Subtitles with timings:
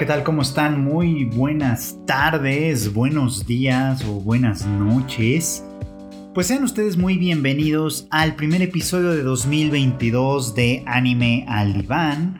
[0.00, 0.24] ¿qué tal?
[0.24, 0.82] ¿Cómo están?
[0.82, 5.62] Muy buenas tardes, buenos días o buenas noches.
[6.32, 12.38] Pues sean ustedes muy bienvenidos al primer episodio de 2022 de Anime al Diván.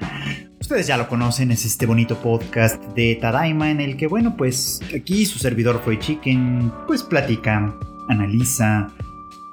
[0.58, 4.80] Ustedes ya lo conocen, es este bonito podcast de Tadaima en el que, bueno, pues
[4.96, 7.76] aquí su servidor fue Chicken, pues platica,
[8.08, 8.86] analiza,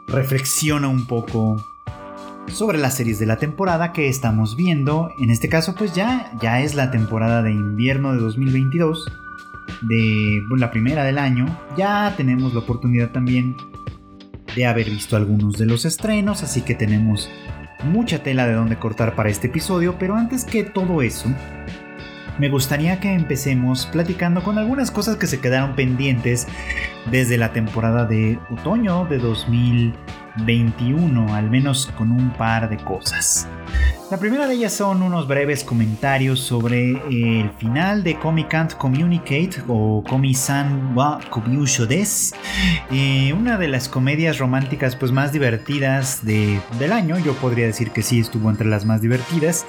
[0.07, 1.61] reflexiona un poco
[2.47, 5.11] sobre las series de la temporada que estamos viendo.
[5.19, 9.11] En este caso, pues ya, ya es la temporada de invierno de 2022,
[9.81, 11.45] de la primera del año.
[11.77, 13.55] Ya tenemos la oportunidad también
[14.55, 17.29] de haber visto algunos de los estrenos, así que tenemos
[17.83, 21.29] mucha tela de donde cortar para este episodio, pero antes que todo eso,
[22.39, 26.47] me gustaría que empecemos platicando con algunas cosas que se quedaron pendientes
[27.11, 29.19] desde la temporada de otoño de
[30.37, 33.47] 2021, al menos con un par de cosas.
[34.09, 38.71] La primera de ellas son unos breves comentarios sobre eh, el final de Komi Can't
[38.75, 42.33] Communicate o Komi-san wa Kobyusho des,
[42.89, 47.19] eh, una de las comedias románticas pues más divertidas de, del año.
[47.19, 49.65] Yo podría decir que sí estuvo entre las más divertidas.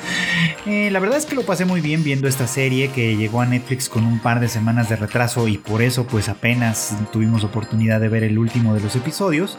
[0.66, 3.46] Eh, la verdad es que lo pasé muy bien viendo esta serie que llegó a
[3.46, 7.98] Netflix con un par de semanas de retraso y por eso pues apenas tuvimos oportunidad
[7.98, 9.58] de ver el último de los episodios.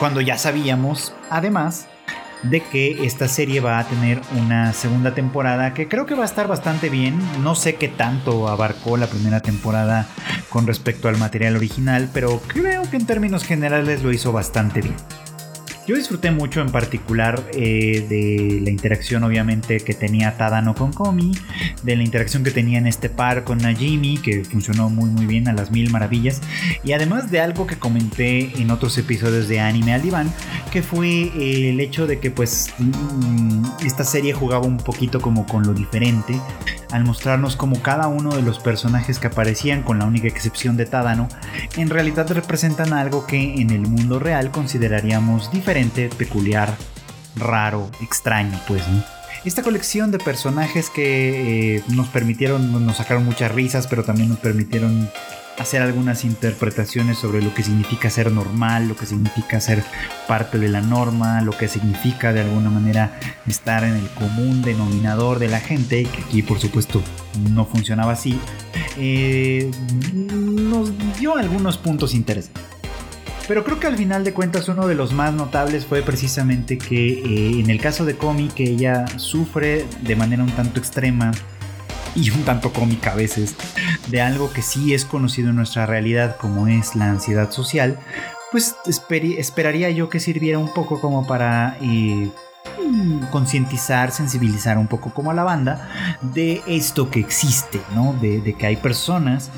[0.00, 1.86] cuando ya sabíamos, además,
[2.42, 6.26] de que esta serie va a tener una segunda temporada que creo que va a
[6.26, 7.18] estar bastante bien.
[7.42, 10.06] No sé qué tanto abarcó la primera temporada
[10.48, 14.96] con respecto al material original, pero creo que en términos generales lo hizo bastante bien.
[15.86, 21.30] Yo disfruté mucho en particular eh, de la interacción obviamente que tenía Tadano con Komi,
[21.84, 25.46] de la interacción que tenía en este par con Najimi, que funcionó muy muy bien
[25.46, 26.40] a las mil maravillas,
[26.82, 30.32] y además de algo que comenté en otros episodios de Anime al Diván,
[30.72, 35.46] que fue eh, el hecho de que pues mm, esta serie jugaba un poquito como
[35.46, 36.40] con lo diferente,
[36.90, 40.86] al mostrarnos como cada uno de los personajes que aparecían, con la única excepción de
[40.86, 41.28] Tadano,
[41.76, 45.75] en realidad representan algo que en el mundo real consideraríamos diferente
[46.16, 46.74] peculiar,
[47.36, 48.82] raro, extraño, pues,
[49.44, 54.38] Esta colección de personajes que eh, nos permitieron, nos sacaron muchas risas, pero también nos
[54.38, 55.08] permitieron
[55.58, 59.82] hacer algunas interpretaciones sobre lo que significa ser normal, lo que significa ser
[60.26, 65.38] parte de la norma, lo que significa de alguna manera estar en el común denominador
[65.38, 67.02] de la gente, que aquí por supuesto
[67.52, 68.38] no funcionaba así,
[68.98, 69.70] eh,
[70.12, 72.75] nos dio algunos puntos interesantes.
[73.48, 77.12] Pero creo que al final de cuentas uno de los más notables fue precisamente que
[77.12, 81.30] eh, en el caso de Comi, que ella sufre de manera un tanto extrema
[82.16, 83.54] y un tanto cómica a veces
[84.08, 87.98] de algo que sí es conocido en nuestra realidad como es la ansiedad social,
[88.50, 92.30] pues esperaría yo que sirviera un poco como para eh,
[93.30, 95.88] concientizar, sensibilizar un poco como a la banda
[96.22, 98.14] de esto que existe, ¿no?
[98.20, 99.50] De, que hay personas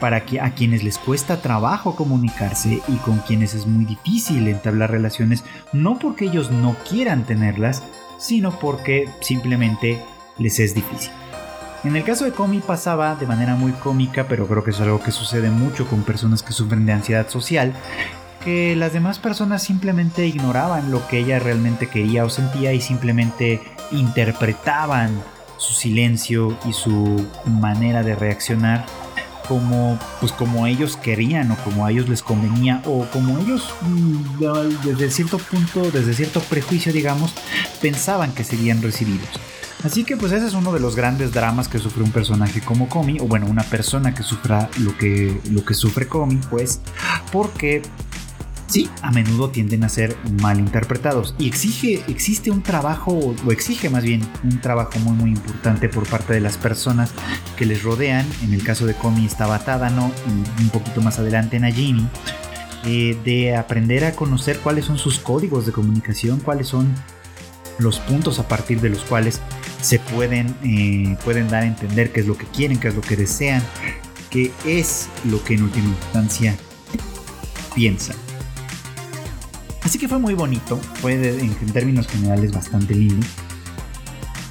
[0.00, 4.90] para que, a quienes les cuesta trabajo comunicarse y con quienes es muy difícil entablar
[4.90, 7.82] relaciones, no porque ellos no quieran tenerlas,
[8.18, 10.02] sino porque simplemente
[10.38, 11.10] les es difícil.
[11.84, 15.00] En el caso de Comi pasaba de manera muy cómica, pero creo que es algo
[15.00, 17.74] que sucede mucho con personas que sufren de ansiedad social,
[18.46, 23.60] que las demás personas simplemente ignoraban lo que ella realmente quería o sentía y simplemente
[23.90, 25.20] interpretaban
[25.56, 28.86] su silencio y su manera de reaccionar
[29.48, 34.38] como pues como ellos querían o como a ellos les convenía o como ellos mm,
[34.84, 37.34] desde cierto punto, desde cierto prejuicio digamos,
[37.82, 39.28] pensaban que serían recibidos.
[39.82, 42.88] Así que pues ese es uno de los grandes dramas que sufre un personaje como
[42.88, 46.80] Komi, o bueno, una persona que sufra lo que, lo que sufre Komi, pues,
[47.30, 47.82] porque
[48.66, 51.34] sí, a menudo tienden a ser mal interpretados.
[51.38, 56.06] Y exige, existe un trabajo, o exige más bien un trabajo muy muy importante por
[56.08, 57.10] parte de las personas
[57.56, 58.26] que les rodean.
[58.42, 60.10] En el caso de Komi estaba Tadano
[60.58, 62.08] y un poquito más adelante Najimi.
[62.88, 66.94] Eh, de aprender a conocer cuáles son sus códigos de comunicación, cuáles son
[67.78, 69.40] los puntos a partir de los cuales
[69.80, 73.00] se pueden, eh, pueden dar a entender qué es lo que quieren, qué es lo
[73.00, 73.60] que desean,
[74.30, 76.56] qué es lo que en última instancia
[77.74, 78.25] piensan.
[79.86, 83.24] Así que fue muy bonito, fue en, términos generales bastante lindo.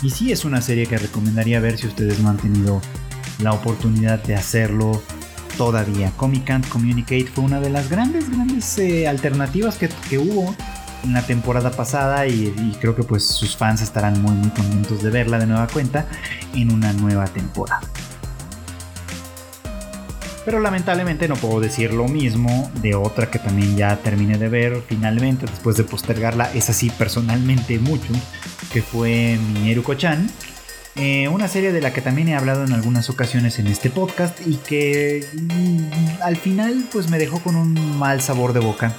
[0.01, 2.81] Y sí es una serie que recomendaría ver si ustedes no han tenido
[3.39, 5.03] la oportunidad de hacerlo
[5.57, 6.09] todavía.
[6.15, 10.55] Comic Can't Communicate fue una de las grandes, grandes eh, alternativas que, hubo
[11.03, 15.03] en la temporada pasada y, y, creo que pues sus fans estarán muy muy contentos
[15.03, 16.07] de verla de nueva cuenta
[16.53, 17.81] en una nueva temporada.
[20.45, 24.81] Pero lamentablemente no puedo decir lo mismo de otra que también ya terminé de ver
[24.87, 28.13] finalmente después de postergarla, es así personalmente mucho,
[28.71, 30.29] que fue mi Eruko-chan.
[30.97, 34.39] Eh, una serie de la que también he hablado en algunas ocasiones en este podcast
[34.47, 38.95] y que mm, al final pues me dejó con un mal sabor de boca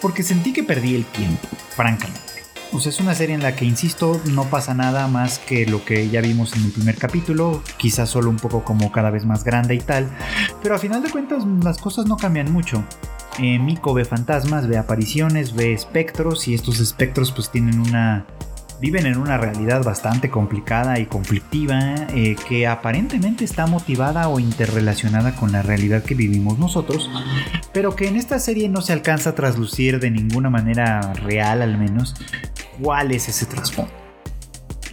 [0.00, 2.31] porque sentí que perdí el tiempo, francamente.
[2.78, 6.08] Sea, es una serie en la que, insisto, no pasa nada más que lo que
[6.08, 9.76] ya vimos en el primer capítulo, quizás solo un poco como cada vez más grande
[9.76, 10.10] y tal,
[10.62, 12.82] pero a final de cuentas las cosas no cambian mucho.
[13.38, 18.26] Eh, Miko ve fantasmas, ve apariciones, ve espectros y estos espectros pues tienen una
[18.82, 25.36] viven en una realidad bastante complicada y conflictiva eh, que aparentemente está motivada o interrelacionada
[25.36, 27.08] con la realidad que vivimos nosotros,
[27.72, 31.78] pero que en esta serie no se alcanza a traslucir de ninguna manera real al
[31.78, 32.16] menos
[32.82, 33.92] cuál es ese trasfondo.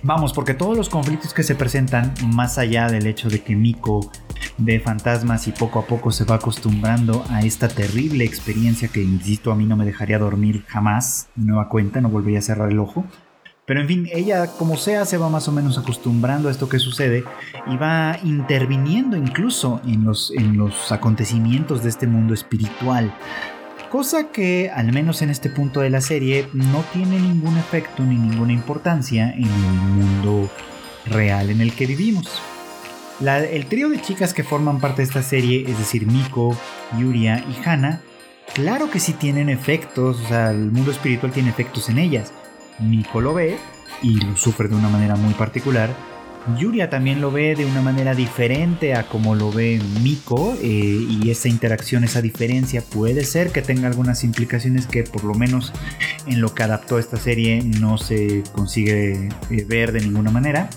[0.03, 4.11] Vamos, porque todos los conflictos que se presentan, más allá del hecho de que Miko
[4.59, 9.51] ve fantasmas y poco a poco se va acostumbrando a esta terrible experiencia que, insisto,
[9.51, 13.03] a mí no me dejaría dormir jamás, nueva cuenta, no volvería a cerrar el ojo,
[13.69, 16.79] pero en fin, ella como sea se va más o menos acostumbrando a esto que
[16.79, 17.23] sucede
[17.67, 23.13] y va interviniendo incluso en los, en los acontecimientos de este mundo espiritual.
[23.91, 28.15] Cosa que, al menos en este punto de la serie, no tiene ningún efecto ni
[28.15, 30.49] ninguna importancia en el mundo
[31.05, 32.41] real en el que vivimos.
[33.21, 36.57] el trío de chicas que forman parte de esta serie, es decir, Miko,
[36.97, 38.01] Yuria y Hana,
[38.55, 42.33] claro que sí tienen efectos, o sea, el mundo espiritual tiene efectos en ellas,
[42.79, 43.57] Miko lo ve
[44.01, 45.89] y lo sufre de una manera muy particular.
[46.57, 51.29] Yuria también lo ve de una manera diferente a como lo ve Miko eh, y
[51.29, 55.73] esa interacción, esa diferencia puede ser que tenga algunas implicaciones que por lo menos
[56.25, 60.69] en lo que adaptó esta serie no se consigue eh, ver de ninguna manera.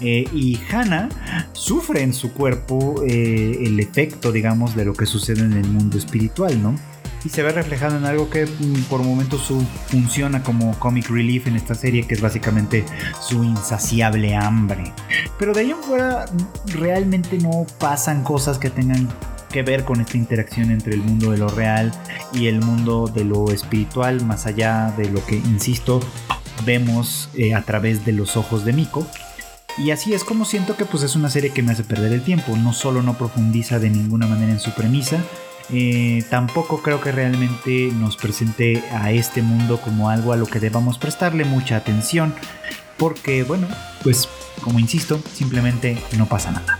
[0.00, 1.08] Eh, y Hannah
[1.52, 6.62] sufre en su cuerpo el efecto, digamos, de lo que sucede en el mundo espiritual,
[6.62, 6.74] ¿no?
[7.24, 9.52] Y se ve reflejado en algo que mm, por momentos
[9.88, 12.84] funciona como comic relief en esta serie, que es básicamente
[13.20, 14.92] su insaciable hambre.
[15.38, 16.26] Pero de ahí en fuera
[16.66, 19.08] realmente no pasan cosas que tengan
[19.50, 21.92] que ver con esta interacción entre el mundo de lo real
[22.32, 26.00] y el mundo de lo espiritual, más allá de lo que, insisto,
[26.64, 29.06] vemos eh, a través de los ojos de Miko.
[29.78, 32.22] Y así es como siento que pues es una serie que me hace perder el
[32.22, 35.22] tiempo, no solo no profundiza de ninguna manera en su premisa,
[35.72, 40.60] eh, tampoco creo que realmente nos presente a este mundo como algo a lo que
[40.60, 42.34] debamos prestarle mucha atención,
[42.96, 43.66] porque bueno,
[44.02, 44.28] pues
[44.62, 46.78] como insisto, simplemente no pasa nada.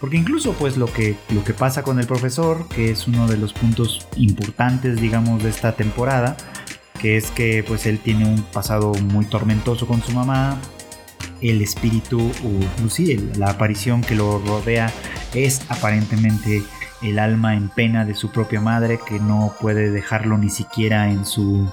[0.00, 3.36] Porque incluso pues lo que, lo que pasa con el profesor, que es uno de
[3.36, 6.36] los puntos importantes digamos de esta temporada,
[7.00, 10.58] que es que pues él tiene un pasado muy tormentoso con su mamá,
[11.40, 14.92] el espíritu o sí, la aparición que lo rodea
[15.34, 16.62] es aparentemente
[17.02, 21.24] el alma en pena de su propia madre que no puede dejarlo ni siquiera en
[21.24, 21.68] su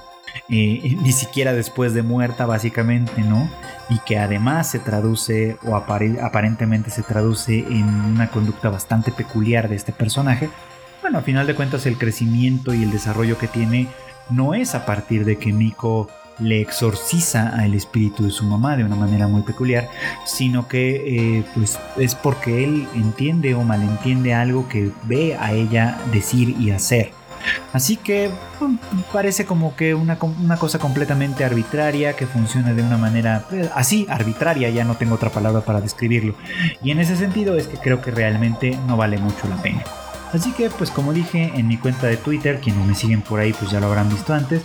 [0.48, 3.48] eh, ni siquiera después de muerta básicamente no
[3.88, 9.76] y que además se traduce o aparentemente se traduce en una conducta bastante peculiar de
[9.76, 10.50] este personaje.
[11.00, 13.88] Bueno a final de cuentas el crecimiento y el desarrollo que tiene
[14.30, 18.84] no es a partir de que Miko le exorciza al espíritu de su mamá de
[18.84, 19.88] una manera muy peculiar,
[20.24, 25.98] sino que eh, pues es porque él entiende o malentiende algo que ve a ella
[26.12, 27.12] decir y hacer.
[27.72, 28.30] Así que
[28.60, 28.76] mm,
[29.12, 34.06] parece como que una, una, cosa completamente arbitraria que funciona de una manera pues, así,
[34.08, 36.34] arbitraria, ya no tengo otra palabra para describirlo.
[36.82, 39.84] Y en ese sentido es que creo que realmente no vale mucho la pena.
[40.32, 43.52] Así que pues como dije en mi cuenta de Twitter, quienes me siguen por ahí
[43.54, 44.62] pues ya lo habrán visto antes,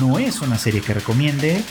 [0.00, 1.62] no es una serie que recomiende.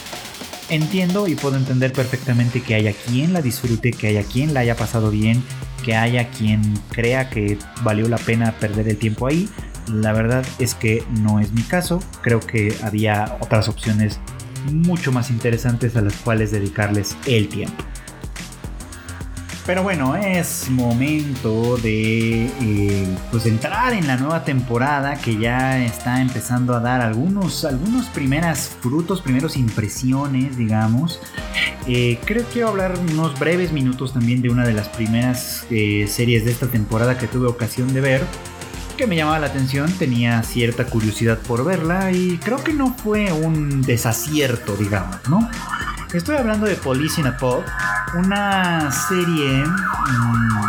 [0.70, 4.75] Entiendo y puedo entender perfectamente que haya quien la disfrute, que haya quien la haya
[4.75, 5.44] pasado bien,
[5.84, 6.62] que haya quien
[6.92, 9.50] crea que valió la pena perder el tiempo ahí.
[9.88, 12.01] La verdad es que no es mi caso.
[12.22, 14.20] Creo que había otras opciones
[14.72, 17.84] mucho más interesantes a las cuales dedicarles el tiempo.
[19.65, 26.20] Pero bueno, es momento de eh, pues entrar en la nueva temporada que ya está
[26.20, 31.20] empezando a dar algunos, algunos primeras frutos, primeros impresiones, digamos.
[31.88, 36.08] Eh, creo que quiero hablar unos breves minutos también de una de las primeras eh,
[36.08, 38.22] series de esta temporada que tuve ocasión de ver
[38.98, 43.32] que me llamaba la atención, tenía cierta curiosidad por verla y creo que no fue
[43.32, 45.50] un desacierto, digamos, ¿no?
[46.13, 47.63] Estoy hablando de Police in a Pub,
[48.15, 50.62] una serie mm,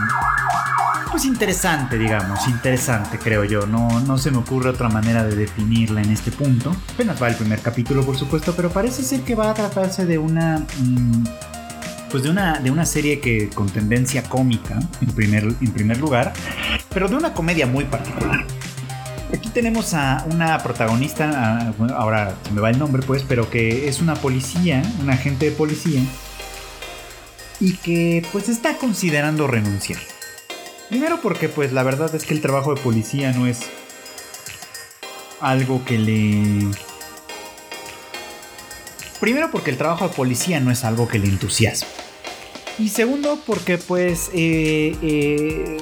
[1.11, 3.67] pues interesante, digamos, interesante creo yo.
[3.67, 6.75] No, no se me ocurre otra manera de definirla en este punto.
[6.95, 10.19] Apenas va el primer capítulo, por supuesto, pero parece ser que va a tratarse de
[10.19, 10.65] una...
[10.79, 11.25] Mm,
[12.11, 16.35] pues de una, de una serie que con tendencia cómica en primer, en primer lugar,
[16.93, 18.45] pero de una comedia muy particular.
[19.33, 24.03] Aquí tenemos a una protagonista, ahora se me va el nombre pues, pero que es
[24.03, 26.03] una policía, un agente de policía,
[27.63, 30.01] y que pues está considerando renunciar.
[30.89, 33.61] Primero porque pues la verdad es que el trabajo de policía no es
[35.41, 36.67] algo que le...
[39.21, 41.89] Primero porque el trabajo de policía no es algo que le entusiasma.
[42.81, 45.77] Y segundo porque pues eh, eh,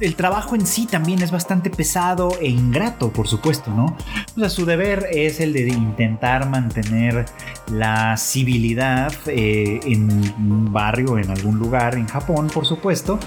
[0.00, 3.96] el trabajo en sí también es bastante pesado e ingrato, por supuesto, ¿no?
[4.36, 7.26] O sea, su deber es el de intentar mantener
[7.70, 13.18] la civilidad eh, en un barrio, en algún lugar en Japón, por supuesto.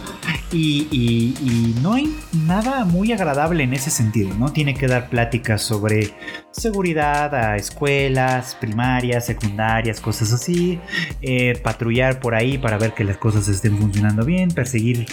[0.51, 4.51] Y, no hay nada muy agradable en ese sentido, ¿no?
[4.51, 6.13] Tiene que dar pláticas sobre
[6.51, 10.79] seguridad a escuelas primarias, secundarias, cosas así.
[11.21, 15.05] Eh, patrullar por ahí para ver que las cosas estén funcionando bien, perseguir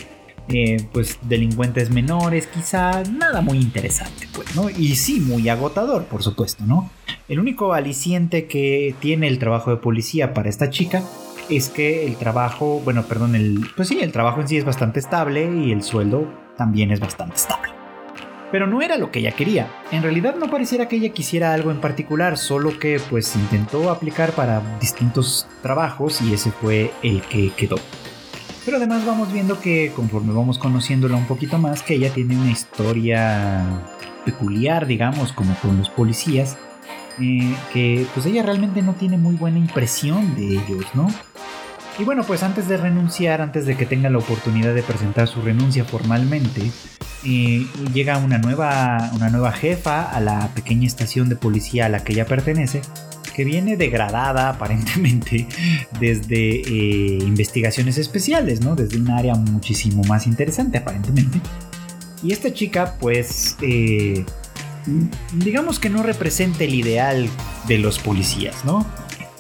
[0.49, 4.69] eh, pues delincuentes menores, quizá nada muy interesante, pues, ¿no?
[4.69, 6.91] Y sí, muy agotador, por supuesto, ¿no?
[7.29, 11.03] El único aliciente que tiene el trabajo de policía para esta chica
[11.49, 15.01] es que el trabajo, bueno, perdón, el, pues sí, el trabajo en sí es bastante
[15.01, 17.73] estable y el sueldo también es bastante estable.
[18.53, 19.69] Pero no era lo que ella quería.
[19.91, 24.33] En realidad no pareciera que ella quisiera algo en particular, solo que pues intentó aplicar
[24.33, 27.77] para distintos trabajos y ese fue el que quedó.
[28.65, 32.51] Pero además vamos viendo que conforme vamos conociéndola un poquito más, que ella tiene una
[32.51, 33.63] historia
[34.25, 36.57] peculiar, digamos, como con los policías,
[37.21, 41.09] eh, que pues ella realmente no tiene muy buena impresión de ellos, ¿no?
[41.99, 45.43] Y bueno, pues antes de renunciar, antes de que tenga la oportunidad de presentar su
[45.43, 46.73] renuncia formalmente,
[47.25, 52.03] eh, llega una nueva, una nueva jefa a la pequeña estación de policía a la
[52.03, 52.83] que ella pertenece
[53.35, 55.47] que viene degradada aparentemente
[56.01, 58.75] desde eh, investigaciones especiales, ¿no?
[58.75, 61.41] Desde un área muchísimo más interesante aparentemente.
[62.23, 64.25] Y esta chica pues eh,
[65.35, 67.29] digamos que no representa el ideal
[67.69, 68.87] de los policías, ¿no?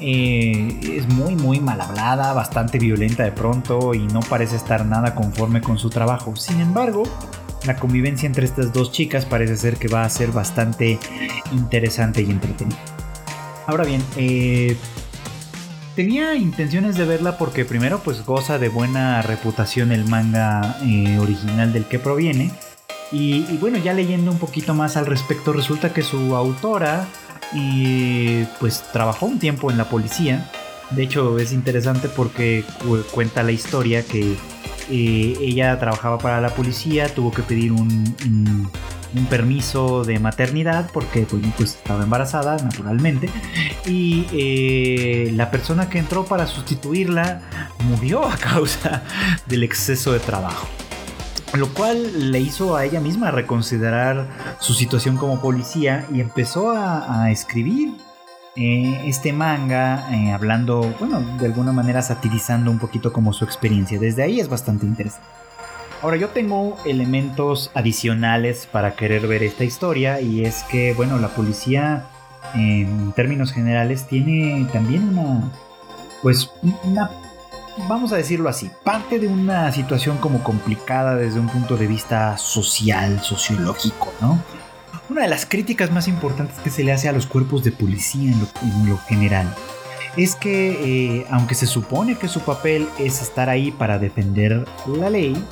[0.00, 5.14] Eh, es muy muy mal hablada, bastante violenta de pronto y no parece estar nada
[5.14, 6.34] conforme con su trabajo.
[6.36, 7.04] Sin embargo,
[7.64, 10.98] la convivencia entre estas dos chicas parece ser que va a ser bastante
[11.52, 12.93] interesante y entretenida.
[13.66, 14.76] Ahora bien, eh,
[15.96, 21.72] tenía intenciones de verla porque primero pues goza de buena reputación el manga eh, original
[21.72, 22.50] del que proviene.
[23.12, 27.06] Y, bueno, ya leyendo un poquito más al respecto, resulta que su autora
[27.52, 30.50] y pues trabajó un tiempo en la policía.
[30.90, 32.64] De hecho es interesante porque
[33.12, 34.36] cuenta la historia que
[34.90, 38.68] eh, ella trabajaba para la policía, tuvo que pedir un
[39.26, 43.30] permiso de maternidad porque pues estaba embarazada naturalmente
[43.86, 47.40] y eh, la persona que entró para sustituirla
[47.84, 49.02] murió a causa
[49.46, 50.66] del exceso de trabajo
[51.54, 54.26] lo cual le hizo a ella misma reconsiderar
[54.58, 57.94] su situación como policía y empezó a, escribir
[58.56, 64.00] eh, este manga eh, hablando, bueno, de alguna manera satirizando un poquito como su experiencia.
[64.00, 65.26] Desde ahí es bastante interesante.
[66.04, 71.28] Ahora yo tengo elementos adicionales para querer ver esta historia y es que, bueno, la
[71.28, 72.04] policía
[72.54, 75.50] en términos generales tiene también una,
[76.20, 76.50] pues,
[76.82, 77.10] una,
[77.88, 82.36] vamos a decirlo así, parte de una situación como complicada desde un punto de vista
[82.36, 84.38] social, sociológico, ¿no?
[85.08, 88.30] Una de las críticas más importantes que se le hace a los cuerpos de policía
[88.30, 89.46] en lo, general
[90.18, 95.08] es que, eh, aunque se supone que su papel es estar ahí para defender la
[95.08, 95.42] ley,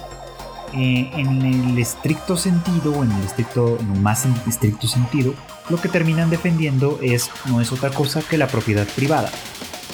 [0.75, 5.35] eh, en el estricto sentido, o en el estricto, más estricto sentido,
[5.69, 9.31] lo que terminan defendiendo es no es otra cosa que la propiedad privada.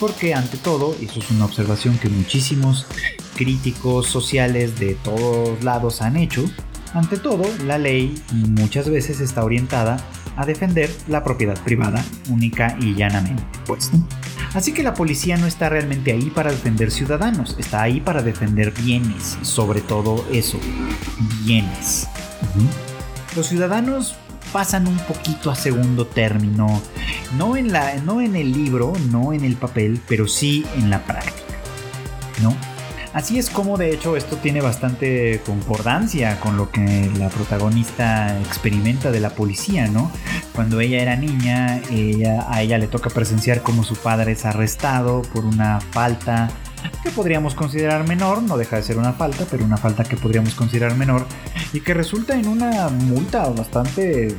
[0.00, 2.86] Porque ante todo, y eso es una observación que muchísimos
[3.36, 6.44] críticos sociales de todos lados han hecho,
[6.94, 9.98] ante todo, la ley muchas veces está orientada
[10.36, 13.90] a defender la propiedad privada única y llanamente, pues.
[14.54, 18.72] Así que la policía no está realmente ahí para defender ciudadanos, está ahí para defender
[18.72, 20.58] bienes, sobre todo eso,
[21.44, 22.08] bienes.
[23.36, 24.16] Los ciudadanos
[24.52, 26.80] pasan un poquito a segundo término,
[27.36, 31.04] no en, la, no en el libro, no en el papel, pero sí en la
[31.04, 31.54] práctica,
[32.42, 32.56] ¿no?
[33.18, 39.10] Así es como de hecho esto tiene bastante concordancia con lo que la protagonista experimenta
[39.10, 40.12] de la policía, ¿no?
[40.54, 45.22] Cuando ella era niña, ella, a ella le toca presenciar cómo su padre es arrestado
[45.34, 46.48] por una falta
[47.02, 50.54] que podríamos considerar menor, no deja de ser una falta, pero una falta que podríamos
[50.54, 51.26] considerar menor
[51.72, 54.34] y que resulta en una multa bastante,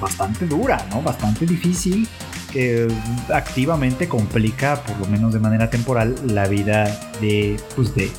[0.00, 1.02] bastante dura, ¿no?
[1.02, 2.08] Bastante difícil
[2.52, 2.88] que
[3.32, 6.84] activamente complica, por lo menos de manera temporal, la vida
[7.20, 8.10] de, pues, de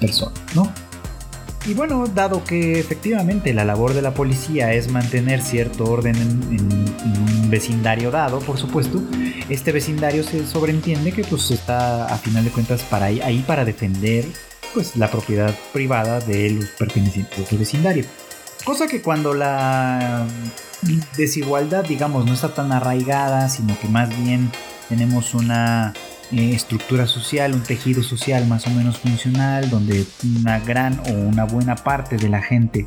[0.00, 0.72] personas, ¿no?
[1.64, 6.60] Y bueno, dado que efectivamente la labor de la policía es mantener cierto orden en,
[6.60, 9.00] un vecindario dado, por supuesto,
[9.48, 14.24] este vecindario se sobreentiende que pues está a final de cuentas para ahí, para defender
[14.74, 18.06] pues la propiedad privada de los pertenecientes ese vecindario.
[18.64, 20.26] Cosa que cuando la
[21.16, 24.50] desigualdad, digamos, no está tan arraigada, sino que más bien
[24.88, 25.94] tenemos una
[26.32, 30.04] eh, estructura social, un tejido social más o menos funcional, donde
[30.40, 32.86] una gran o una buena parte de la gente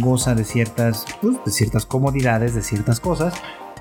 [0.00, 3.34] goza de ciertas, pues, de ciertas comodidades, de ciertas cosas,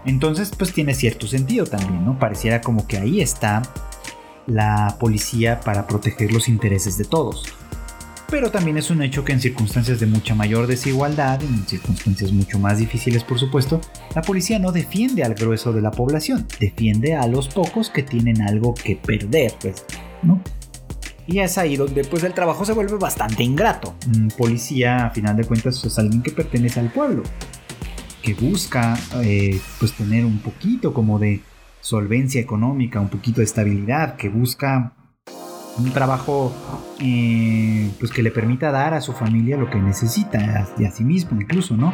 [0.05, 2.19] entonces pues tiene cierto sentido también, ¿no?
[2.19, 3.61] Pareciera como que ahí está
[4.47, 7.45] la policía para proteger los intereses de todos
[8.33, 12.57] pero también es un hecho que en circunstancias de mucha mayor desigualdad, en circunstancias mucho
[12.57, 13.79] más difíciles por supuesto,
[14.15, 18.41] la policía no defiende al grueso de la población, defiende a los pocos que tienen
[18.41, 19.85] algo que perder, pues,
[20.23, 20.41] ¿no?
[21.27, 23.93] Y es ahí donde pues el trabajo se vuelve bastante ingrato.
[24.07, 27.21] Un policía, a final de cuentas, es alguien que pertenece al pueblo,
[28.23, 31.41] que busca eh, pues tener un poquito como de
[31.81, 34.93] solvencia económica, un poquito de estabilidad, que busca
[35.77, 36.53] un trabajo
[36.99, 41.03] eh, pues que le permita dar a su familia lo que necesita y a sí
[41.03, 41.93] mismo incluso, ¿no?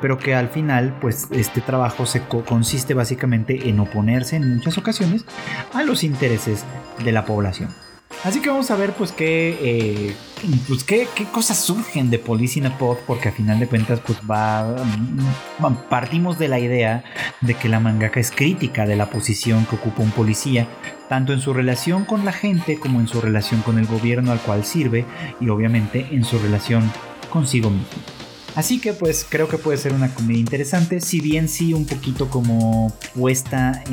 [0.00, 5.24] Pero que al final pues este trabajo se consiste básicamente en oponerse en muchas ocasiones
[5.72, 6.64] a los intereses
[7.04, 7.68] de la población.
[8.24, 10.16] Así que vamos a ver pues qué, eh,
[10.66, 10.84] pues
[11.32, 15.74] cosas surgen de Police in a Pod, porque a final de cuentas pues va, mm,
[15.88, 17.04] partimos de la idea
[17.40, 20.66] de que la mangaka es crítica de la posición que ocupa un policía,
[21.08, 24.40] tanto en su relación con la gente como en su relación con el gobierno al
[24.40, 25.04] cual sirve
[25.40, 26.90] y obviamente en su relación
[27.30, 28.17] consigo mismo.
[28.58, 32.28] Así que pues creo que puede ser una comedia interesante, si bien sí un poquito
[32.28, 33.84] como puesta,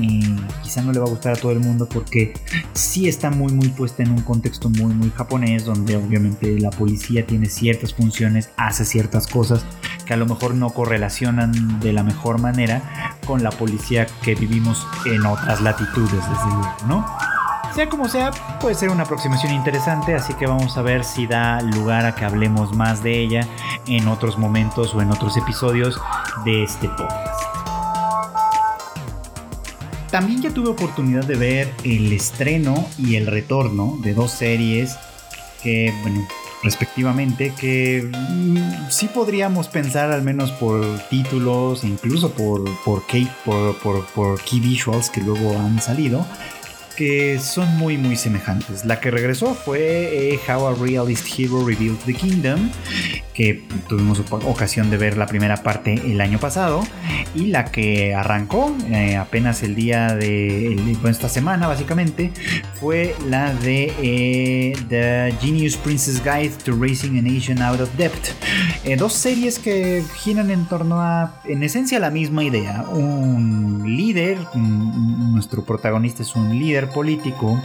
[0.64, 2.34] quizá no le va a gustar a todo el mundo porque
[2.74, 7.28] sí está muy muy puesta en un contexto muy muy japonés donde obviamente la policía
[7.28, 9.64] tiene ciertas funciones, hace ciertas cosas
[10.04, 14.88] que a lo mejor no correlacionan de la mejor manera con la policía que vivimos
[15.06, 17.35] en otras latitudes desde luego, ¿no?
[17.76, 21.60] Sea como sea, puede ser una aproximación interesante, así que vamos a ver si da
[21.60, 23.46] lugar a que hablemos más de ella
[23.86, 26.00] en otros momentos o en otros episodios
[26.46, 27.42] de este podcast.
[30.10, 34.96] También ya tuve oportunidad de ver el estreno y el retorno de dos series
[35.62, 35.94] que,
[36.64, 43.30] respectivamente, que mm, sí podríamos pensar, al menos por títulos, e incluso por, por, key,
[43.44, 46.26] por, por key visuals que luego han salido,
[46.96, 48.86] que son muy muy semejantes.
[48.86, 52.70] La que regresó fue eh, How a Realist Hero Revealed the Kingdom,
[53.34, 56.84] que tuvimos ocasión de ver la primera parte el año pasado,
[57.34, 62.32] y la que arrancó eh, apenas el día de esta semana básicamente
[62.80, 68.14] fue la de eh, The Genius Princess Guide to Raising a Nation Out of Debt.
[68.98, 72.86] dos series que giran en torno a, en esencia, la misma idea.
[72.92, 77.62] Un líder, nuestro protagonista es un líder político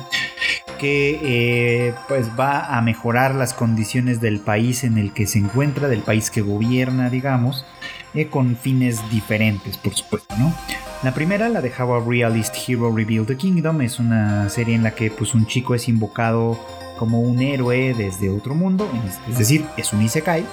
[0.79, 5.89] que eh, pues va a mejorar las condiciones del país en el que se encuentra,
[5.89, 7.67] del país que gobierna, digamos,
[8.15, 10.55] eh, con fines diferentes, por supuesto, ¿no?
[11.03, 14.83] La primera, la de How a Realist Hero Revealed the Kingdom, es una serie en
[14.83, 16.59] la que pues un chico es invocado
[16.99, 18.91] como un héroe desde otro mundo,
[19.29, 20.45] es decir, es un isekai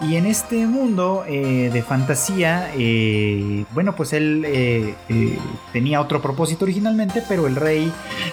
[0.00, 4.94] y en este mundo eh, de fantasía, eh, bueno, pues él eh,
[5.72, 7.92] tenía otro propósito originalmente, pero el rey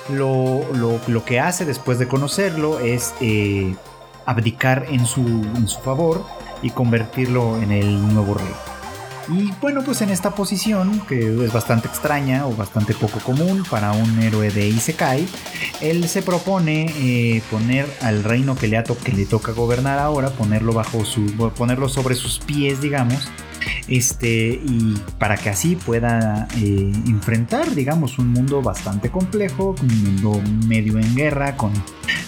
[0.10, 3.14] lo, lo, que hace después de conocerlo es
[4.26, 6.24] abdicar en su, en su favor
[6.62, 8.75] y convertirlo en el nuevo rey.
[9.30, 13.92] Y bueno, pues en esta posición, que es bastante extraña o bastante poco común para
[13.92, 15.28] un héroe de Isekai,
[15.82, 20.74] él se propone eh, poner al reino que le, que le toca gobernar ahora, ponerlo
[20.74, 21.26] bajo su,
[21.58, 23.30] ponerlo sobre sus pies, digamos,
[23.88, 30.42] este, y para que así pueda eh, enfrentar, digamos, un mundo bastante complejo, un mundo
[30.68, 31.72] medio en guerra, con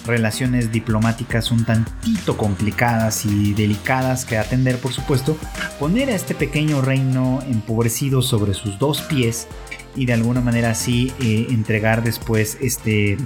[0.08, 5.36] relaciones diplomáticas un tantito complicadas y delicadas que atender, por supuesto,
[5.78, 9.46] poner a este pequeño reino empobrecido sobre sus dos pies
[9.94, 13.16] y de alguna manera así eh, entregar después este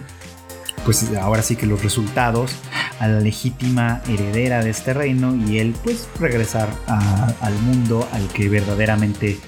[0.84, 2.52] pues ahora sí que los resultados
[2.98, 8.48] a la legítima heredera de este reino y él pues regresar al mundo al que
[8.48, 9.38] verdaderamente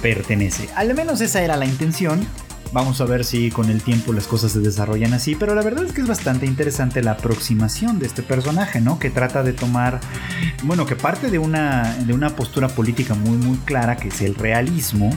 [0.00, 0.68] pertenece.
[0.76, 2.24] Al menos esa era la intención
[2.74, 5.84] Vamos a ver si con el tiempo las cosas se desarrollan así, pero la verdad
[5.84, 8.98] es que es bastante interesante la aproximación de este personaje, ¿no?
[8.98, 10.00] Que trata de tomar,
[10.64, 14.34] bueno, que parte de una, de una postura política muy, muy clara, que es el
[14.34, 15.10] realismo,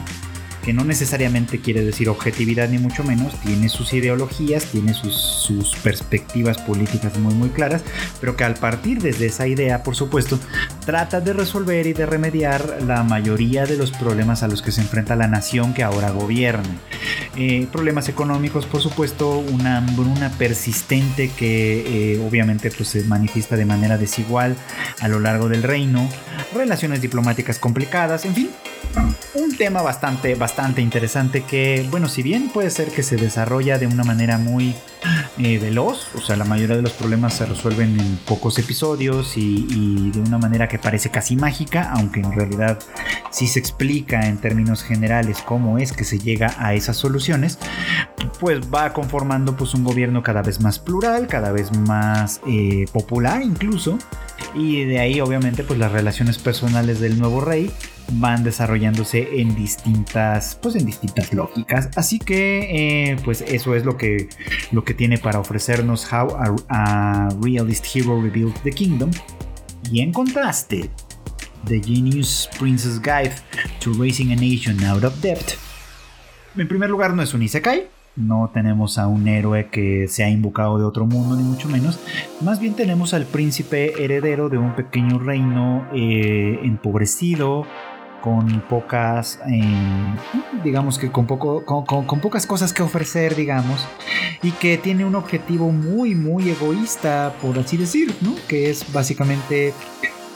[0.67, 6.57] que no necesariamente quiere decir objetividad ni mucho menos, tiene sus ideologías, tiene sus, perspectivas
[6.57, 7.83] políticas muy muy claras,
[8.19, 10.37] pero que al partir desde esa idea, por supuesto,
[10.85, 14.81] trata de resolver y de remediar la mayoría de los problemas a los que se
[14.81, 16.75] enfrenta la nación que ahora gobierna.
[17.37, 23.63] Eh, problemas económicos, por supuesto, una hambruna persistente que eh, obviamente pues, se manifiesta de
[23.63, 24.57] manera desigual
[24.99, 26.09] a lo largo del reino,
[26.53, 28.49] relaciones diplomáticas complicadas, en fin,
[29.33, 33.87] un tema bastante, bastante interesante que, bueno, si bien puede ser que se desarrolla de
[33.87, 34.75] una manera muy
[35.37, 40.11] eh, veloz, o sea, la mayoría de los problemas se resuelven en pocos episodios y,
[40.11, 42.79] de una manera que parece casi mágica, aunque en realidad
[43.31, 47.59] sí se explica en términos generales cómo es que se llega a esas soluciones,
[48.39, 53.41] pues va conformando pues un gobierno cada vez más plural, cada vez más eh, popular
[53.43, 53.99] incluso,
[54.55, 57.71] y de ahí obviamente pues las relaciones personales del nuevo rey
[58.13, 61.89] van desarrollándose en distintas pues en distintas lógicas.
[61.95, 64.29] Así que eh, pues eso es lo que
[64.71, 66.35] lo que tiene para ofrecernos How
[66.69, 69.11] a, Realist Hero Rebuilt the Kingdom.
[69.91, 70.89] Y en contraste
[71.65, 73.35] The Genius Princess Guide
[73.79, 75.53] to Raising a Nation Out of Debt.
[76.55, 77.87] En primer lugar no es un isekai.
[78.17, 81.99] No tenemos a un héroe que se ha invocado de otro mundo, ni mucho menos.
[82.41, 87.67] Más bien tenemos al príncipe heredero de un pequeño reino eh, empobrecido,
[88.21, 90.15] con pocas, eh,
[90.63, 93.85] digamos que con, poco, con, pocas cosas que ofrecer, digamos,
[94.41, 98.35] y que tiene un objetivo muy, muy egoísta, por así decir, ¿no?
[98.47, 99.73] Que es básicamente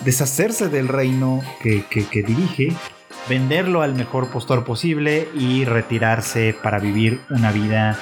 [0.04, 2.76] deshacerse del reino que dirige
[3.30, 7.98] venderlo al mejor postor posible y retirarse para vivir una vida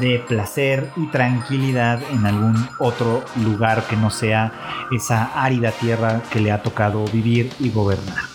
[0.00, 6.40] de placer y tranquilidad en algún otro lugar que no sea esa árida tierra que
[6.40, 8.31] le ha tocado vivir y gobernar.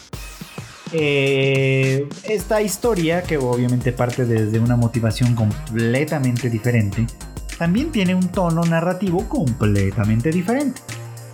[0.93, 7.05] Eh, esta historia, que obviamente parte desde una motivación completamente diferente,
[7.57, 10.81] también tiene un tono narrativo completamente diferente.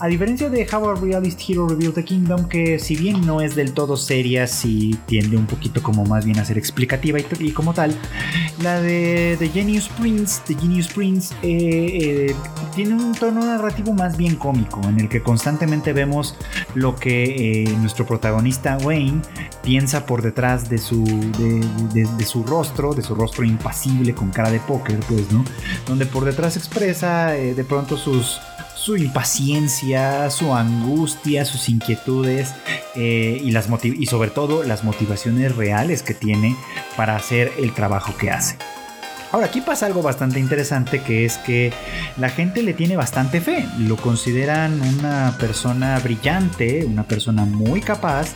[0.04, 3.56] A diferencia de How a Realist Hero Revealed the Kingdom, que si bien no es
[3.56, 7.74] del todo seria, sí tiende un poquito como más bien a ser explicativa y, como
[7.74, 7.96] tal,
[8.62, 12.36] la de The Genius Prince, The Genius Prince eh, eh,
[12.76, 16.36] tiene un tono narrativo más bien cómico, en el que constantemente vemos
[16.76, 19.22] lo que eh, nuestro protagonista Wayne
[19.64, 24.60] piensa por detrás de su, de, su rostro, de su rostro impasible con cara de
[24.60, 25.46] póker, pues, ¿no?
[25.88, 28.42] Donde por detrás expresa de pronto sus
[28.76, 32.54] su impaciencia, su angustia, sus inquietudes
[32.96, 36.56] eh, y, las y sobre todo las motivaciones reales que tiene
[36.98, 38.58] para hacer el trabajo que hace.
[39.34, 41.74] Ahora, aquí pasa algo bastante interesante que es que
[42.18, 48.36] la gente le tiene bastante fe, lo consideran una persona brillante, una persona muy capaz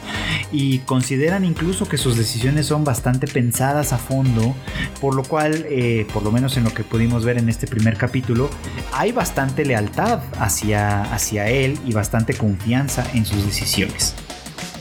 [0.51, 4.55] y consideran incluso que sus decisiones son bastante pensadas a fondo,
[4.99, 7.95] por lo cual, eh, por lo menos en lo que pudimos ver en este primer
[7.95, 8.49] capítulo,
[8.91, 14.15] hay bastante lealtad hacia, hacia él y bastante confianza en sus decisiones.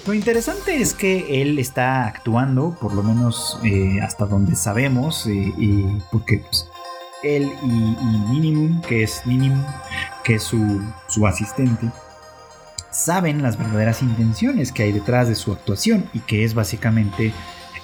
[0.07, 5.53] Lo interesante es que él está actuando, por lo menos eh, hasta donde sabemos, eh,
[5.59, 6.69] y porque pues,
[7.25, 7.67] él y,
[8.31, 9.65] Minimum, que es Minimum,
[10.23, 11.89] que es su, asistente,
[12.93, 17.33] saben las verdaderas intenciones que hay detrás de su actuación y que es básicamente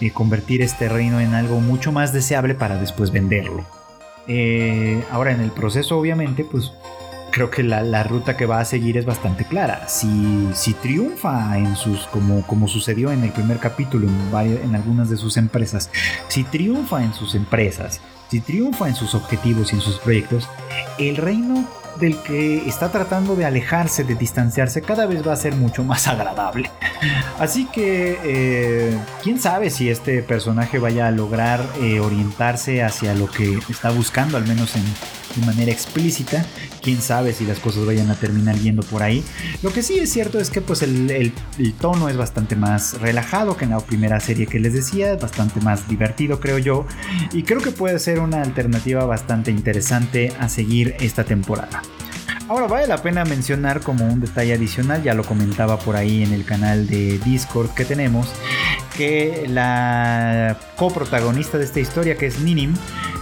[0.00, 3.66] eh, convertir este reino en algo mucho más deseable para después venderlo.
[5.10, 6.70] ahora en el proceso obviamente pues
[7.32, 9.88] creo que la, ruta que va a seguir es bastante clara.
[9.88, 15.36] Si, triunfa en sus, como, sucedió en el primer capítulo en, en algunas de sus
[15.36, 15.90] empresas,
[16.28, 20.48] si triunfa en sus empresas, si triunfa en sus objetivos y en sus proyectos,
[20.98, 21.66] el reino
[21.98, 26.06] del que está tratando de alejarse, de distanciarse, cada vez va a ser mucho más
[26.08, 26.70] agradable.
[27.38, 33.28] Así que, eh, quién sabe si este personaje vaya a lograr eh, orientarse hacia lo
[33.28, 34.84] que está buscando, al menos en,
[35.36, 36.44] de manera explícita.
[36.82, 39.22] Quién sabe si las cosas vayan a terminar yendo por ahí.
[39.62, 41.32] Lo que sí es cierto es que pues el,
[41.80, 45.88] tono es bastante más relajado que en la primera serie que les decía, bastante más
[45.88, 46.86] divertido creo yo.
[47.32, 51.82] Y creo que puede ser una alternativa bastante interesante a seguir esta temporada.
[52.48, 56.32] Ahora vale la pena mencionar como un detalle adicional, ya lo comentaba por ahí en
[56.32, 58.28] el canal de Discord que tenemos,
[58.96, 62.74] que la coprotagonista de esta historia, que es Ninim,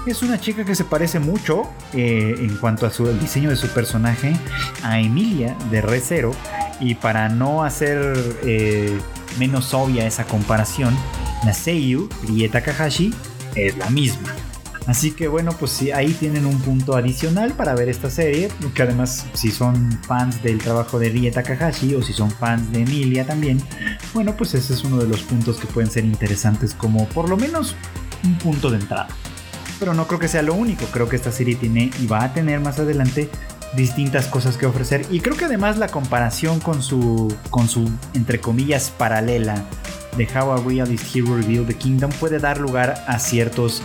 [0.07, 3.57] es una chica que se parece mucho eh, en cuanto a su, el diseño de
[3.57, 4.35] su personaje
[4.83, 6.33] a Emilia de Recero.
[6.81, 8.99] Y para no hacer eh,
[9.39, 10.97] menos obvia esa comparación,
[11.45, 13.13] la Seiyu, Rie Takahashi,
[13.55, 14.35] es la misma.
[14.87, 18.83] Así que bueno, pues sí, ahí tienen un punto adicional para ver esta serie, que
[18.83, 23.27] además si son fans del trabajo de Rie Takahashi o si son fans de Emilia
[23.27, 23.63] también,
[24.15, 27.37] bueno, pues ese es uno de los puntos que pueden ser interesantes como por lo
[27.37, 27.77] menos
[28.25, 29.09] un punto de entrada.
[29.81, 32.33] Pero no creo que sea lo único, creo que esta serie tiene y va a
[32.33, 33.29] tener más adelante
[33.75, 38.41] distintas cosas que ofrecer y creo que además la comparación con su con su entre
[38.41, 39.65] comillas paralela
[40.17, 43.83] de How a Realist Hero Revealed the Kingdom puede dar lugar a ciertos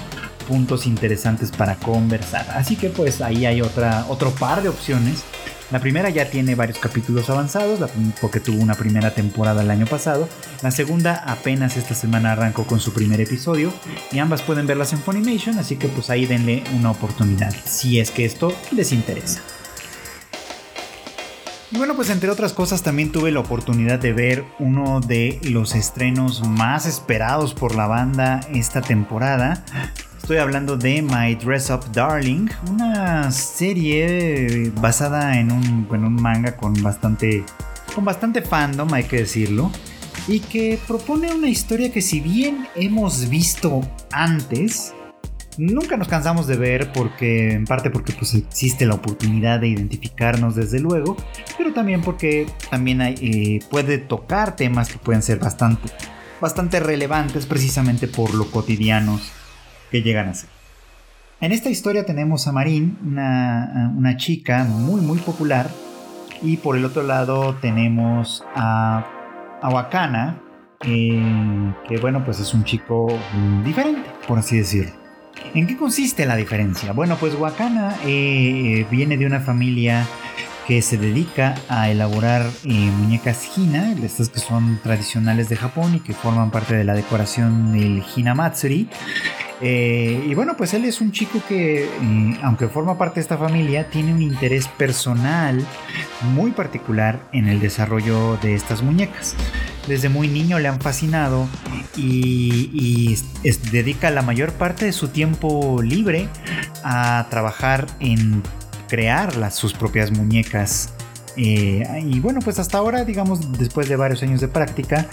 [0.47, 2.45] puntos interesantes para conversar.
[2.51, 5.23] Así que pues ahí hay otra, otro par de opciones.
[5.71, 7.79] La primera ya tiene varios capítulos avanzados,
[8.21, 10.29] porque tuvo una primera temporada el año pasado.
[10.61, 13.73] La segunda apenas esta semana arrancó con su primer episodio
[14.11, 18.11] y ambas pueden verlas en Funimation, así que pues ahí denle una oportunidad, si es
[18.11, 19.41] que esto les interesa.
[21.71, 25.73] Y bueno, pues entre otras cosas también tuve la oportunidad de ver uno de los
[25.73, 29.65] estrenos más esperados por la banda esta temporada.
[30.25, 36.57] Estoy hablando de My Dress Up Darling, una serie basada en un, en un manga
[36.57, 37.43] con bastante,
[37.93, 39.69] con bastante fandom, hay que decirlo,
[40.27, 44.95] y que propone una historia que si bien hemos visto antes,
[45.59, 50.55] nunca nos cansamos de ver porque en parte porque pues existe la oportunidad de identificarnos
[50.55, 51.17] desde luego,
[51.55, 55.87] pero también porque también eh, puede tocar temas que pueden ser bastante,
[56.41, 59.21] bastante relevantes precisamente por lo cotidianos
[59.91, 60.49] que llegan a ser.
[61.41, 65.69] En esta historia tenemos a Marín, una, chica muy muy popular,
[66.41, 69.05] y por el otro lado tenemos a,
[69.61, 70.41] a Wakana,
[70.85, 73.07] eh, que bueno, pues es un chico
[73.63, 74.91] diferente, por así decirlo.
[75.53, 76.93] ¿En qué consiste la diferencia?
[76.93, 80.05] Bueno, pues Wakana eh, viene de una familia
[80.67, 85.99] que se dedica a elaborar eh, muñecas Hina, estas que son tradicionales de Japón y
[85.99, 88.89] que forman parte de la decoración del Hina Matsuri.
[89.61, 93.37] Eh, y bueno, pues él es un chico que, eh, aunque forma parte de esta
[93.37, 95.65] familia, tiene un interés personal
[96.33, 99.35] muy particular en el desarrollo de estas muñecas.
[99.87, 101.47] Desde muy niño le han fascinado
[101.95, 103.17] y,
[103.71, 106.27] dedica la mayor parte de su tiempo libre
[106.83, 108.41] a trabajar en
[108.87, 110.94] crear las, sus propias muñecas
[111.37, 115.07] eh, y bueno, pues hasta ahora, digamos, después de varios años de práctica,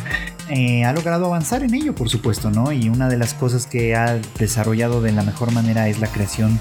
[0.49, 2.73] eh, ha logrado avanzar en ello, por supuesto, ¿no?
[2.73, 6.59] Y una de las cosas que ha desarrollado de la mejor manera es la creación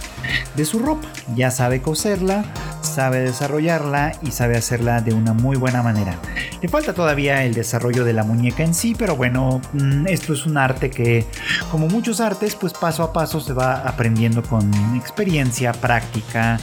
[0.56, 1.08] de su ropa.
[1.36, 2.45] Ya sabe coserla,
[2.82, 6.19] sabe desarrollarla y sabe hacerla de una muy buena manera.
[6.62, 10.45] Le falta todavía el desarrollo de la muñeca en sí, pero bueno, mm, esto es
[10.45, 11.26] un arte que,
[11.71, 16.60] como muchos artes, pues paso a paso se va aprendiendo con experiencia, práctica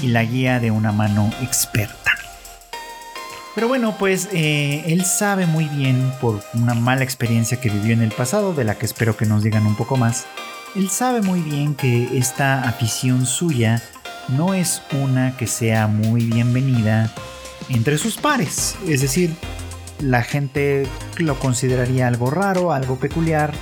[0.00, 2.21] y la guía de una mano experta.
[3.54, 8.00] Pero bueno, pues eh, él sabe muy bien por una mala experiencia que vivió en
[8.00, 10.26] el pasado, de la que espero que nos digan un poco más.
[10.74, 13.82] Él sabe muy bien que esta afición suya
[14.28, 17.12] no es una que sea muy bienvenida
[17.68, 18.76] entre sus pares.
[18.88, 19.34] Es decir,
[20.00, 20.86] la gente
[21.18, 23.52] lo consideraría algo raro, algo peculiar,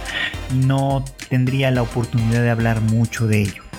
[0.52, 3.69] y no tendría la oportunidad de hablar mucho de ello.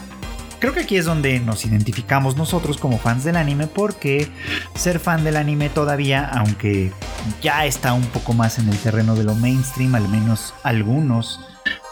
[0.62, 4.28] Creo que aquí es donde nos identificamos nosotros como fans del anime porque
[4.76, 6.92] ser fan del anime todavía, aunque
[7.42, 11.40] ya está un poco más en el terreno de lo mainstream, al menos algunos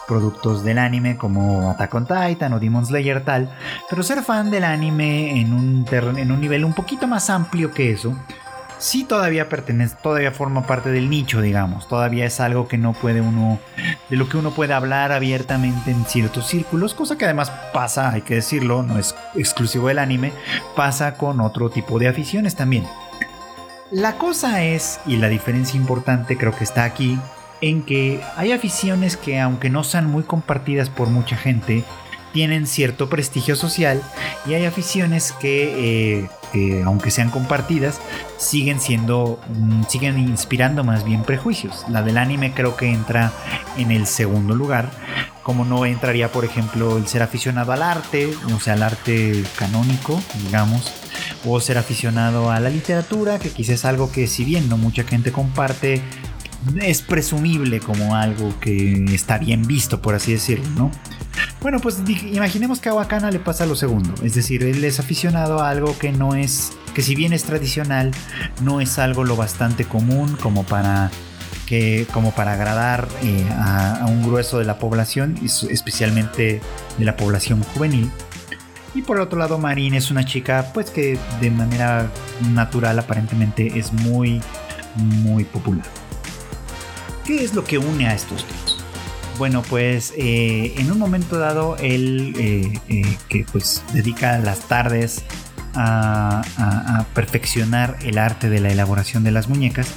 [0.06, 3.52] productos del anime como Attack on Titan o Demon Slayer tal,
[3.88, 5.84] pero ser fan del anime en un,
[6.16, 8.16] en un nivel un poquito más amplio que eso,
[8.80, 11.86] sí todavía pertenece, todavía forma parte del nicho, digamos.
[11.86, 13.60] Todavía es algo que no puede uno,
[14.08, 18.22] de lo que uno puede hablar abiertamente en ciertos círculos, cosa que además pasa, hay
[18.22, 20.32] que decirlo, no es exclusivo del anime,
[20.74, 22.84] pasa con otro tipo de aficiones también.
[23.92, 27.18] La cosa es, y la diferencia importante creo que está aquí,
[27.60, 31.84] en que hay aficiones que aunque no sean muy compartidas por mucha gente,
[32.32, 34.00] tienen cierto prestigio social
[34.46, 36.30] y hay aficiones que, eh,
[36.84, 38.00] aunque sean compartidas,
[38.38, 41.84] siguen siendo, mm, siguen inspirando más bien prejuicios.
[41.88, 43.32] La del anime creo que entra
[43.76, 44.90] en el segundo lugar,
[45.42, 50.20] como no entraría, por ejemplo, el ser aficionado al arte, o sea, al arte canónico,
[50.44, 50.92] digamos,
[51.46, 55.04] o ser aficionado a la literatura, que quizás es algo que si bien no mucha
[55.04, 56.02] gente comparte,
[56.82, 60.90] es presumible como algo que está bien visto, por así decirlo, ¿no?
[61.60, 61.98] Bueno, pues
[62.32, 65.96] imaginemos que a Wakana le pasa lo segundo, es decir, él es aficionado a algo
[65.98, 68.12] que no es, que si bien es tradicional,
[68.62, 71.10] no es algo lo bastante común como para
[71.70, 75.38] que, como para agradar eh, a, un grueso de la población,
[75.70, 76.60] especialmente
[76.98, 78.10] de la población juvenil.
[78.92, 82.10] Y por otro lado, Marín es una chica, pues que de manera
[82.52, 84.42] natural aparentemente es muy,
[84.96, 85.86] muy popular.
[87.24, 88.69] ¿Qué es lo que une a estos dos?
[89.38, 95.22] Bueno, pues eh, en un momento dado, él eh, eh, que pues dedica las tardes
[95.74, 96.42] a,
[97.14, 99.88] perfeccionar el arte de la elaboración de las muñecas,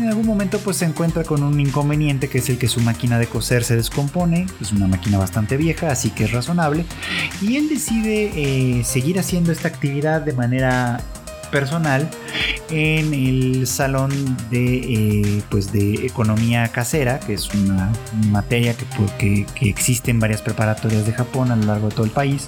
[0.00, 3.18] en algún momento pues se encuentra con un inconveniente que es el que su máquina
[3.18, 6.84] de coser se descompone, es una máquina bastante vieja, así que es razonable,
[7.40, 11.00] y él decide seguir haciendo esta actividad de manera
[11.50, 12.08] personal
[12.70, 14.10] en el salón
[14.50, 17.92] de, eh, pues de economía casera, que es una
[18.28, 22.04] materia pues, que, que, existe en varias preparatorias de Japón a lo largo de todo
[22.04, 22.46] el país,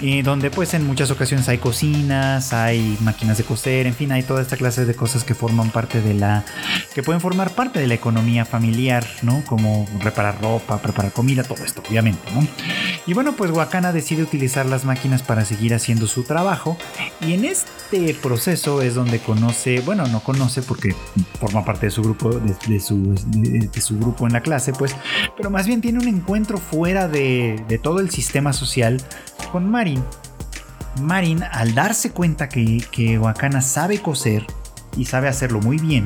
[0.00, 4.22] eh, donde pues en muchas ocasiones hay cocinas, hay máquinas de coser, en fin, hay
[4.22, 6.44] toda esta clase de cosas que forman parte de la,
[6.94, 9.42] que pueden formar parte de la economía familiar, ¿no?
[9.46, 12.46] Como reparar ropa, preparar comida, todo esto, obviamente, ¿no?
[13.06, 16.76] Y bueno, pues Wakana decide utilizar las máquinas para seguir haciendo su trabajo
[17.20, 20.94] y en este proceso es donde conoce, bueno, no conoce porque
[21.40, 24.94] forma parte de su grupo, de, su, de, su, grupo en la clase, pues,
[25.36, 29.00] pero más bien tiene un encuentro fuera de, de todo el sistema social
[29.52, 30.02] con Marin.
[31.00, 34.46] Marin, al darse cuenta que, que Wakana sabe coser
[34.96, 36.04] y sabe hacerlo muy bien,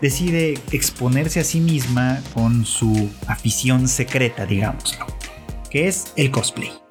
[0.00, 4.98] decide exponerse a sí misma con su afición secreta, digamos,
[5.70, 6.81] que es el cosplay.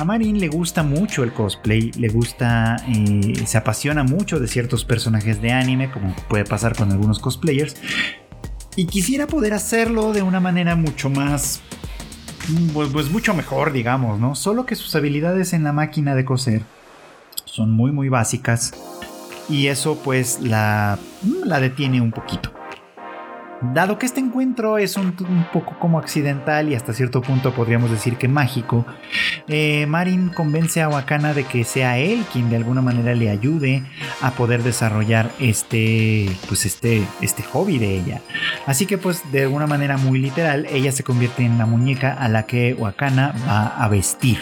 [0.00, 4.82] A Marin le gusta mucho el cosplay, le gusta, eh, se apasiona mucho de ciertos
[4.82, 7.76] personajes de anime, como puede pasar con algunos cosplayers,
[8.76, 11.60] y quisiera poder hacerlo de una manera mucho más,
[12.72, 14.34] pues, pues mucho mejor, digamos, ¿no?
[14.34, 16.62] Solo que sus habilidades en la máquina de coser
[17.44, 18.72] son muy, muy básicas,
[19.50, 20.98] y eso pues la,
[21.44, 22.59] la detiene un poquito.
[23.62, 25.12] Dado que este encuentro es un,
[25.52, 28.86] poco como accidental y hasta cierto punto podríamos decir que mágico,
[29.48, 33.82] eh, Marin convence a Wakana de que sea él quien de alguna manera le ayude
[34.22, 38.22] a poder desarrollar este, pues este, este hobby de ella.
[38.66, 42.28] Así que pues de alguna manera muy literal, ella se convierte en la muñeca a
[42.28, 44.38] la que Wakana va a vestir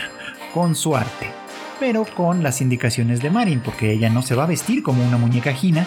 [0.54, 1.37] con su arte
[1.78, 5.18] pero con las indicaciones de Marin, porque ella no se va a vestir como una
[5.18, 5.86] muñeca Gina,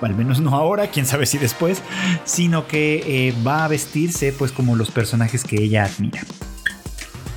[0.00, 1.82] al menos no ahora, quién sabe si después,
[2.24, 6.22] sino que eh, va a vestirse pues como los personajes que ella admira.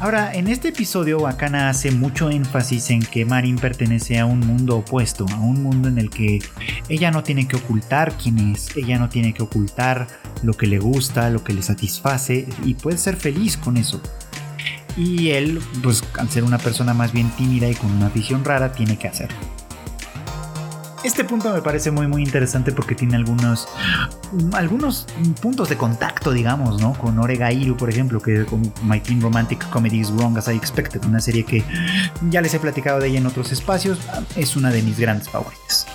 [0.04, 4.80] Ahora, en este episodio Wakana hace mucho énfasis en que Marin pertenece a un mundo
[4.80, 6.39] opuesto, a un mundo en el que
[6.89, 10.08] ella no tiene que ocultar quién es, ella no tiene que ocultar
[10.42, 14.02] lo que le gusta, lo que le satisface y puede ser feliz con eso.
[14.97, 18.71] Y él, pues al ser una persona más bien tímida y con una visión rara,
[18.71, 19.38] tiene que hacerlo.
[21.03, 23.67] Este punto me parece muy muy interesante porque tiene algunos
[24.53, 25.06] algunos
[25.41, 26.93] puntos de contacto, digamos, ¿no?
[26.93, 31.03] Con Oregairu, por ejemplo, que con My Teen Romantic Comedy is Wrong as I Expected,
[31.03, 31.62] una serie que
[32.29, 33.99] ya les he platicado de ella en otros espacios,
[34.38, 35.86] es una de mis grandes favoritas.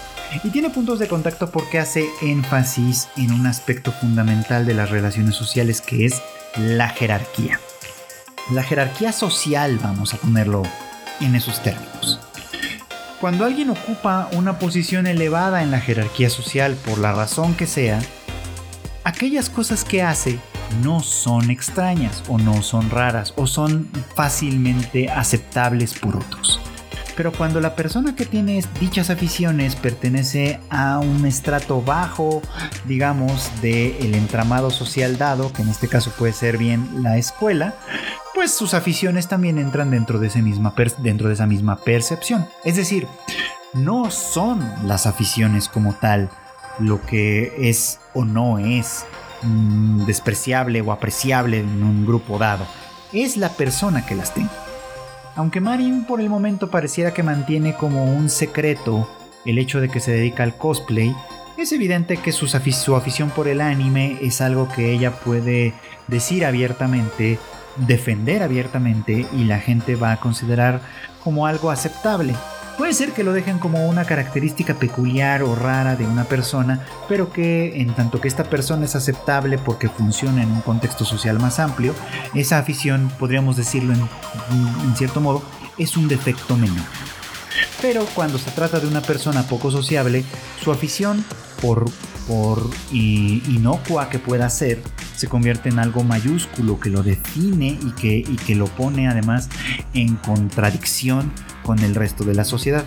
[0.44, 5.37] Y tiene puntos de contacto porque hace énfasis en un aspecto fundamental de las relaciones
[5.37, 6.20] sociales que es
[6.54, 7.58] la jerarquía
[8.50, 10.62] la jerarquía social, vamos a ponerlo
[11.20, 12.20] en esos términos.
[13.20, 17.98] Cuando alguien ocupa una posición elevada en la jerarquía social por la razón que sea,
[19.04, 20.38] aquellas cosas que hace
[20.82, 26.61] no son extrañas o no son raras o son fácilmente aceptables por otros.
[27.16, 32.42] Pero cuando la persona que tiene dichas aficiones pertenece a un estrato bajo,
[32.84, 37.74] digamos, del entramado social dado, que en este caso puede ser bien la escuela,
[38.38, 42.46] pues sus aficiones también entran dentro de, misma dentro de esa misma percepción.
[42.62, 43.09] Es decir,
[43.74, 46.31] no son las aficiones como tal
[46.79, 49.07] lo que es o no es
[49.42, 52.64] mm, despreciable o apreciable en un grupo dado.
[53.12, 54.51] Es la persona que las tiene.
[55.35, 59.11] Aunque Marin por el momento pareciera que mantiene como un secreto
[59.46, 61.12] el hecho de que se dedica al cosplay,
[61.57, 65.74] es evidente que su, su afición por el anime es algo que ella puede
[66.07, 67.40] decir abiertamente
[67.86, 70.80] defender abiertamente y la gente va a considerar
[71.22, 72.34] como algo aceptable.
[72.78, 77.32] Puede ser que lo dejen como una característica peculiar o rara de una persona, pero
[77.32, 81.58] que en tanto que esta persona es aceptable porque funciona en un contexto social más
[81.58, 81.92] amplio,
[82.34, 85.42] esa afición, podríamos decirlo en, cierto modo,
[85.76, 86.86] es un defecto menor.
[87.80, 90.24] Pero cuando se trata de una persona poco sociable,
[90.62, 91.24] su afición,
[91.62, 91.84] por,
[92.26, 94.82] por inocua que pueda ser,
[95.16, 99.48] se convierte en algo mayúsculo que lo define y que, y que lo pone además
[99.94, 102.84] en contradicción con el resto de la sociedad.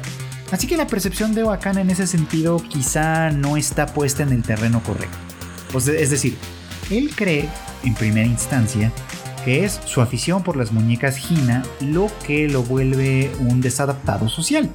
[0.51, 4.43] Así que la percepción de Wakana en ese sentido quizá no está puesta en el
[4.43, 5.17] terreno correcto.
[5.73, 6.37] es decir,
[6.89, 7.47] él cree,
[7.83, 8.91] en primera instancia,
[9.43, 14.69] que es su afición por las muñecas Hina lo que lo vuelve un desadaptado social.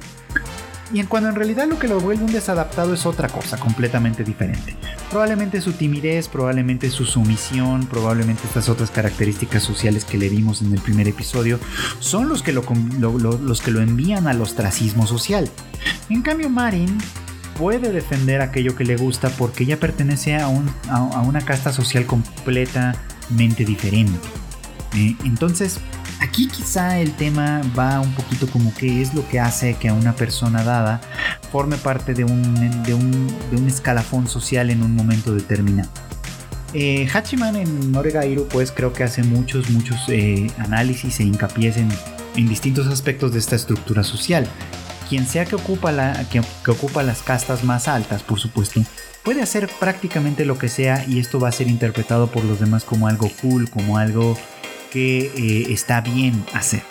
[0.93, 4.23] Y en cuando en realidad lo que lo vuelve un desadaptado es otra cosa completamente
[4.23, 4.77] diferente.
[5.09, 10.71] Probablemente su timidez, probablemente su sumisión, probablemente estas otras características sociales que le vimos en
[10.71, 11.59] el primer episodio
[11.99, 12.63] son los que lo,
[13.01, 15.49] los que lo envían al ostracismo social.
[16.09, 16.97] En cambio, Marin
[17.57, 24.19] puede defender aquello que le gusta porque ella pertenece a, una casta social completamente diferente.
[25.23, 25.79] Entonces,
[26.19, 29.93] aquí quizá el tema va un poquito como que es lo que hace que a
[29.93, 31.01] una persona dada
[31.51, 35.89] forme parte de un, de un, escalafón social en un momento determinado.
[36.73, 41.89] Eh, Hachiman en Noregairu pues creo que hace muchos, muchos eh, análisis e hincapié en,
[42.35, 44.47] en distintos aspectos de esta estructura social
[45.07, 48.81] quien sea que ocupa, la, que, ocupa las castas más altas, por supuesto,
[49.23, 52.83] puede hacer prácticamente lo que sea y esto va a ser interpretado por los demás
[52.83, 54.37] como algo cool, como algo
[54.91, 56.83] que eh, está bien hacer.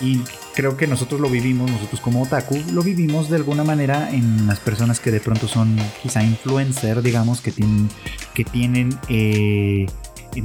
[0.00, 0.20] Y
[0.54, 4.60] creo que nosotros lo vivimos, nosotros como otaku, lo vivimos de alguna manera en las
[4.60, 7.88] personas que de pronto son quizá influencer, digamos, que tienen,
[8.34, 9.86] que tienen eh,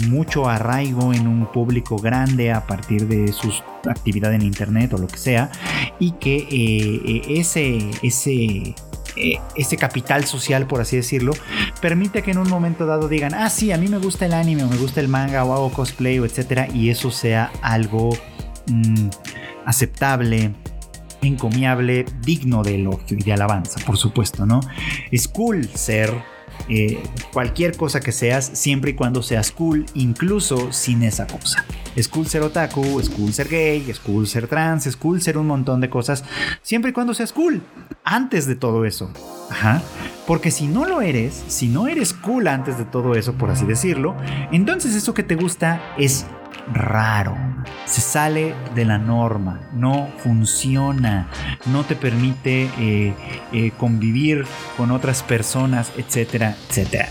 [0.07, 3.53] mucho arraigo en un público grande a partir de su
[3.87, 5.51] actividad en internet o lo que sea
[5.99, 8.75] y que eh, ese, ese,
[9.15, 11.33] eh, ese capital social, por así decirlo,
[11.81, 14.63] permite que en un momento dado digan, ah, sí, a mí me gusta el anime
[14.63, 18.09] o me gusta el manga o hago cosplay o etcétera, y eso sea algo
[18.67, 19.09] mm,
[19.65, 20.53] aceptable,
[21.21, 24.59] encomiable, digno de elogio y de alabanza, por supuesto, ¿no?
[25.11, 26.13] Es cool ser
[26.69, 27.01] eh,
[27.31, 31.65] cualquier cosa que seas, siempre y cuando seas cool, incluso sin esa cosa.
[31.95, 35.37] Es cool ser otaku, es cool ser gay, es cool ser trans, es cool ser
[35.37, 36.23] un montón de cosas,
[36.61, 37.61] siempre y cuando seas cool.
[38.03, 39.11] Antes de todo eso.
[39.49, 39.81] Ajá.
[40.27, 43.65] Porque si no lo eres, si no eres cool antes de todo eso, por así
[43.65, 44.15] decirlo,
[44.51, 46.25] entonces eso que te gusta es
[46.71, 47.35] raro,
[47.85, 51.27] se sale de la norma, no funciona,
[51.65, 53.13] no te permite eh,
[53.51, 54.45] eh, convivir
[54.77, 57.09] con otras personas, etcétera, etcétera.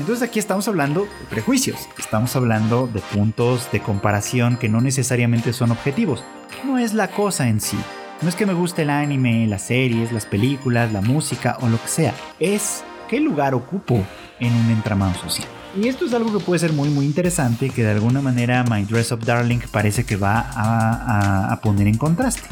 [0.00, 5.52] Entonces aquí estamos hablando de prejuicios, estamos hablando de puntos de comparación que no necesariamente
[5.52, 6.24] son objetivos.
[6.64, 7.78] No es la cosa en sí.
[8.22, 11.80] No es que me guste el anime, las series, las películas, la música o lo
[11.80, 12.14] que sea.
[12.38, 14.02] Es qué lugar ocupo
[14.40, 15.48] en un entramado social.
[15.76, 18.84] Y esto es algo que puede ser muy muy interesante que de alguna manera My
[18.84, 22.48] Dress Up Darling parece que va a, poner en contraste.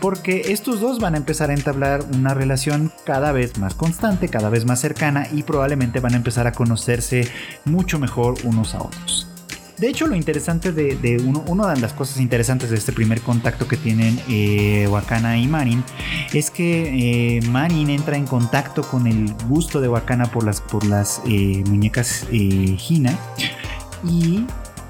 [0.00, 4.48] Porque estos dos van a empezar a entablar una relación cada vez más constante, cada
[4.48, 7.28] vez más cercana y probablemente van a empezar a conocerse
[7.64, 9.35] mucho mejor unos a otros.
[9.78, 13.68] De hecho, lo interesante de, uno, una de las cosas interesantes de este primer contacto
[13.68, 14.88] que tienen eh,
[15.38, 15.84] y Marin
[16.32, 20.86] es que eh, Marin entra en contacto con el gusto de Wakana por las, por
[20.86, 23.18] las eh, muñecas eh, Hina
[24.02, 24.46] y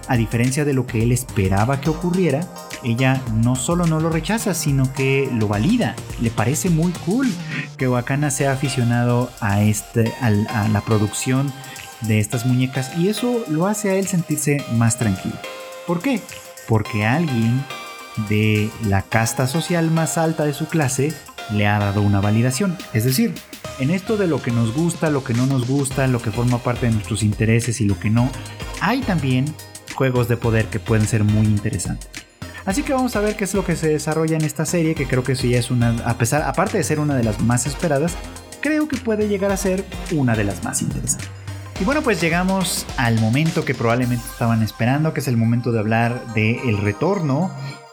[0.06, 2.46] a diferencia de lo que él esperaba que ocurriera,
[2.84, 5.96] ella no solo no lo rechaza, sino que lo valida.
[6.20, 7.28] Le parece muy cool
[7.76, 11.52] que Wakana sea aficionado a, este, a la producción
[12.02, 15.36] de estas muñecas y eso lo hace a él sentirse más tranquilo.
[15.86, 16.20] ¿Por qué?
[16.68, 17.64] Porque alguien
[18.28, 21.12] de la casta social más alta de su clase
[21.52, 22.76] le ha dado una validación.
[22.92, 23.34] Es decir,
[23.78, 26.58] en esto de lo que nos gusta, lo que no nos gusta, lo que forma
[26.58, 28.30] parte de nuestros intereses y lo que no,
[28.80, 29.44] hay también
[29.94, 32.08] juegos de poder que pueden ser muy interesantes.
[32.64, 35.06] Así que vamos a ver qué es lo que se desarrolla en esta serie, que
[35.06, 38.14] creo que sí es una, a pesar, aparte de ser una de las más esperadas,
[38.60, 41.35] creo que puede llegar a ser una de las más interesantes.
[41.78, 45.78] Y bueno, pues llegamos al momento que probablemente estaban esperando, que es el momento de
[45.78, 47.50] hablar del retorno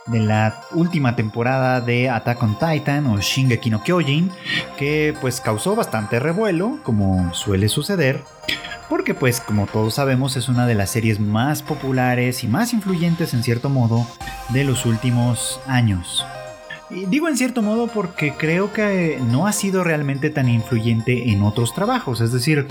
[0.07, 4.31] de la última temporada de Attack on Titan o Shingeki no Kyojin,
[4.77, 8.21] que pues causó bastante revuelo, como suele suceder,
[8.87, 13.33] porque pues como todos sabemos es una de las series más populares y más influyentes
[13.33, 14.07] en cierto modo
[14.49, 16.25] de los últimos años
[17.07, 21.73] digo en cierto modo porque creo que no ha sido realmente tan influyente en otros
[21.73, 22.21] trabajos.
[22.21, 22.67] Es decir,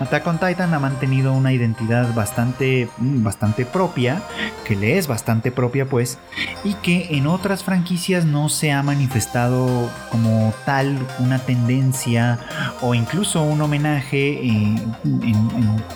[0.00, 4.22] Attack on Titan ha mantenido una identidad bastante, mm, bastante propia,
[4.64, 6.18] que le es bastante propia pues,
[6.64, 12.38] y que en otras franquicias no se ha manifestado como tal una tendencia
[12.80, 14.94] o incluso un homenaje en,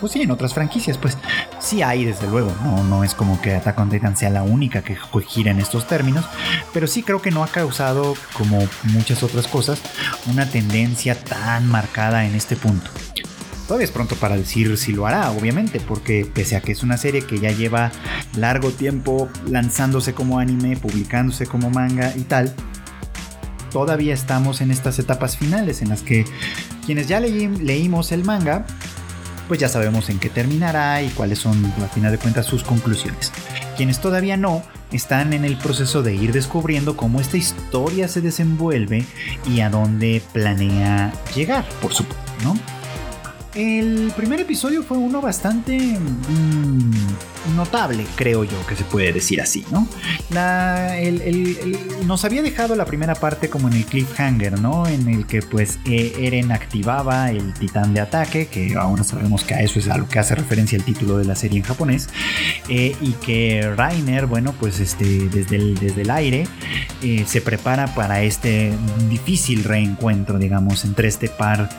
[0.00, 0.98] pues sí, en otras franquicias.
[0.98, 1.18] Pues
[1.58, 4.82] sí hay desde luego, no, no es como que Attack on Titan sea la única
[4.82, 4.96] que
[5.28, 6.24] gira en estos términos,
[6.72, 9.80] pero sí creo que no ha usado, como muchas otras cosas,
[10.26, 12.90] una tendencia tan marcada en este punto.
[13.66, 16.96] Todavía es pronto para decir si lo hará, obviamente, porque pese a que es una
[16.96, 17.90] serie que ya lleva
[18.36, 22.54] largo tiempo lanzándose como anime, publicándose como manga y tal,
[23.72, 26.24] todavía estamos en estas etapas finales en las que
[26.84, 28.64] quienes ya leímos el manga,
[29.48, 33.32] pues ya sabemos en qué terminará y cuáles son, a final de cuentas, sus conclusiones.
[33.76, 39.04] Quienes todavía no están en el proceso de ir descubriendo cómo esta historia se desenvuelve
[39.46, 42.75] y a dónde planea llegar, por supuesto, ¿no?
[43.56, 49.64] El primer episodio fue uno bastante mm, notable, creo yo, que se puede decir así,
[49.70, 49.88] ¿no?
[52.04, 54.86] nos había dejado la primera parte como en el cliffhanger, ¿no?
[54.86, 59.54] En el que pues e, Eren activaba el titán de ataque, que ahora sabemos que
[59.54, 62.10] a eso es a lo que hace referencia el título de la serie en japonés,
[62.68, 66.46] eh, y que Rainer, bueno, pues este, desde, el, desde el aire
[67.02, 68.72] eh, se prepara para este
[69.08, 71.70] difícil reencuentro, digamos, entre este par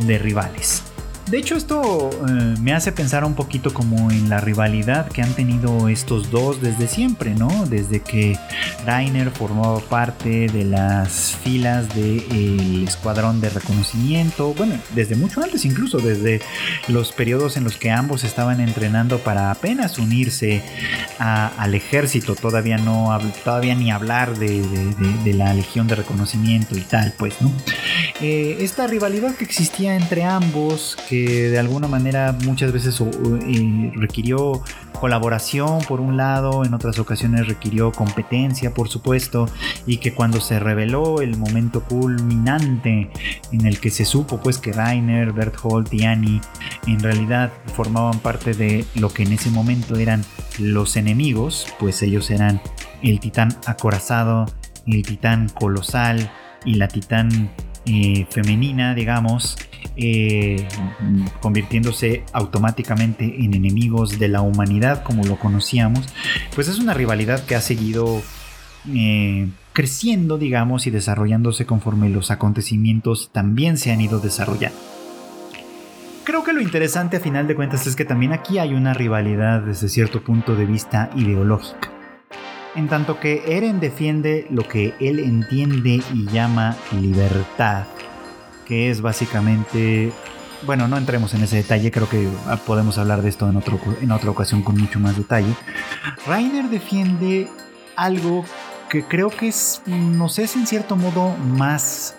[0.00, 0.82] de rivales.
[1.30, 5.32] De hecho, esto eh, me hace pensar un poquito como en la rivalidad que han
[5.32, 7.66] tenido estos dos desde siempre, ¿no?
[7.66, 8.36] Desde que
[8.84, 15.98] Rainer formaba parte de las filas del escuadrón de reconocimiento, bueno, desde mucho antes incluso,
[15.98, 16.40] desde
[16.88, 20.64] los periodos en los que ambos estaban entrenando para apenas unirse
[21.20, 24.64] al ejército, todavía no, todavía ni hablar de,
[25.32, 27.52] la legión de reconocimiento y tal, pues, ¿no?
[28.20, 33.02] Eh, esta rivalidad que existía entre ambos, que de alguna manera muchas veces
[33.94, 34.62] requirió
[35.00, 39.48] colaboración por un lado, en otras ocasiones requirió competencia por supuesto,
[39.86, 43.10] y que cuando se reveló el momento culminante
[43.52, 46.40] en el que se supo pues que Rainer, Berthold y Annie
[46.86, 50.24] en realidad formaban parte de lo que en ese momento eran
[50.58, 52.60] los enemigos, pues ellos eran
[53.02, 54.46] el titán acorazado,
[54.86, 56.30] el titán colosal
[56.64, 57.50] y la titán
[58.30, 59.56] femenina, digamos,
[59.96, 60.66] eh,
[61.40, 66.06] convirtiéndose automáticamente en enemigos de la humanidad como lo conocíamos,
[66.54, 68.22] pues es una rivalidad que ha seguido
[68.88, 74.78] eh, creciendo, digamos, y desarrollándose conforme los acontecimientos también se han ido desarrollando.
[76.24, 79.62] Creo que lo interesante a final de cuentas es que también aquí hay una rivalidad
[79.62, 81.99] desde cierto punto de vista ideológica.
[82.74, 87.84] En tanto que Eren defiende lo que él entiende y llama libertad
[88.70, 90.12] que es básicamente,
[90.62, 92.28] bueno, no entremos en ese detalle, creo que
[92.64, 95.52] podemos hablar de esto en, otro, en otra ocasión con mucho más detalle.
[96.24, 97.48] Rainer defiende
[97.96, 98.44] algo
[98.88, 102.14] que creo que es, nos es en cierto modo más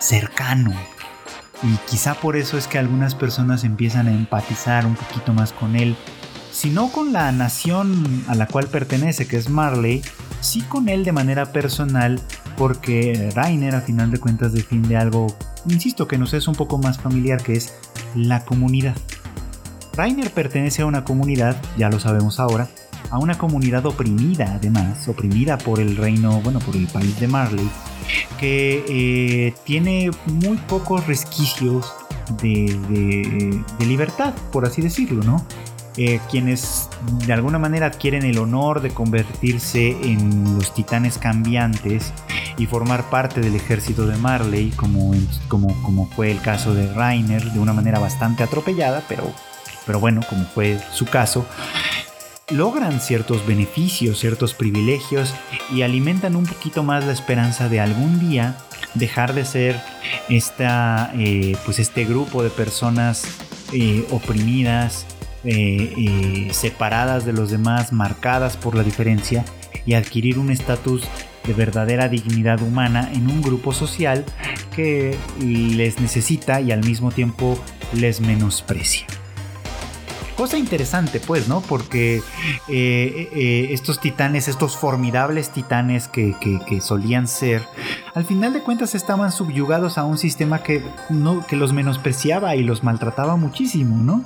[0.00, 0.72] cercano.
[1.62, 5.76] Y quizá por eso es que algunas personas empiezan a empatizar un poquito más con
[5.76, 5.94] él.
[6.56, 10.00] Si no con la nación a la cual pertenece, que es Marley,
[10.40, 12.18] sí con él de manera personal,
[12.56, 15.26] porque Rainer a final de cuentas defiende algo
[15.68, 17.74] insisto que nos es un poco más familiar, que es
[18.14, 18.96] la comunidad.
[19.92, 22.70] Rainer pertenece a una comunidad, ya lo sabemos ahora,
[23.10, 27.68] a una comunidad oprimida además, oprimida por el reino, bueno, por el país de Marley,
[28.40, 31.92] que eh, tiene muy pocos resquicios
[32.40, 35.44] de, libertad, por así decirlo, ¿no?
[35.98, 36.90] Eh, quienes
[37.26, 42.12] de alguna manera adquieren el honor de convertirse en los titanes cambiantes
[42.58, 45.14] y formar parte del ejército de Marley, como,
[45.48, 49.32] como, como fue el caso de Rainer, de una manera bastante atropellada, pero,
[49.86, 51.46] pero bueno, como fue su caso,
[52.50, 55.34] logran ciertos beneficios, ciertos privilegios
[55.72, 58.56] y alimentan un poquito más la esperanza de algún día
[58.94, 59.80] dejar de ser
[60.28, 63.24] esta, eh, pues este grupo de personas
[63.72, 65.06] eh, oprimidas,
[65.46, 69.44] eh, separadas de los demás, marcadas por la diferencia
[69.84, 71.04] y adquirir un estatus
[71.46, 74.24] de verdadera dignidad humana en un grupo social
[74.74, 77.58] que les necesita y al mismo tiempo
[77.94, 79.06] les menosprecia.
[80.36, 81.62] Cosa interesante, pues, ¿no?
[81.62, 82.16] Porque
[82.68, 86.34] eh, eh, estos titanes, estos formidables titanes que,
[86.82, 87.62] solían ser,
[88.14, 92.64] al final de cuentas estaban subyugados a un sistema que, no, que los menospreciaba y
[92.64, 94.24] los maltrataba muchísimo, ¿no?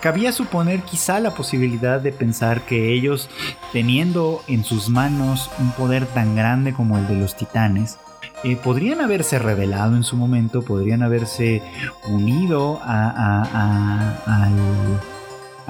[0.00, 3.28] Cabía suponer quizá la posibilidad de pensar que ellos,
[3.72, 7.98] teniendo en sus manos un poder tan grande como el de los titanes,
[8.44, 11.60] eh, podrían haberse revelado en su momento, podrían haberse
[12.06, 14.48] unido a,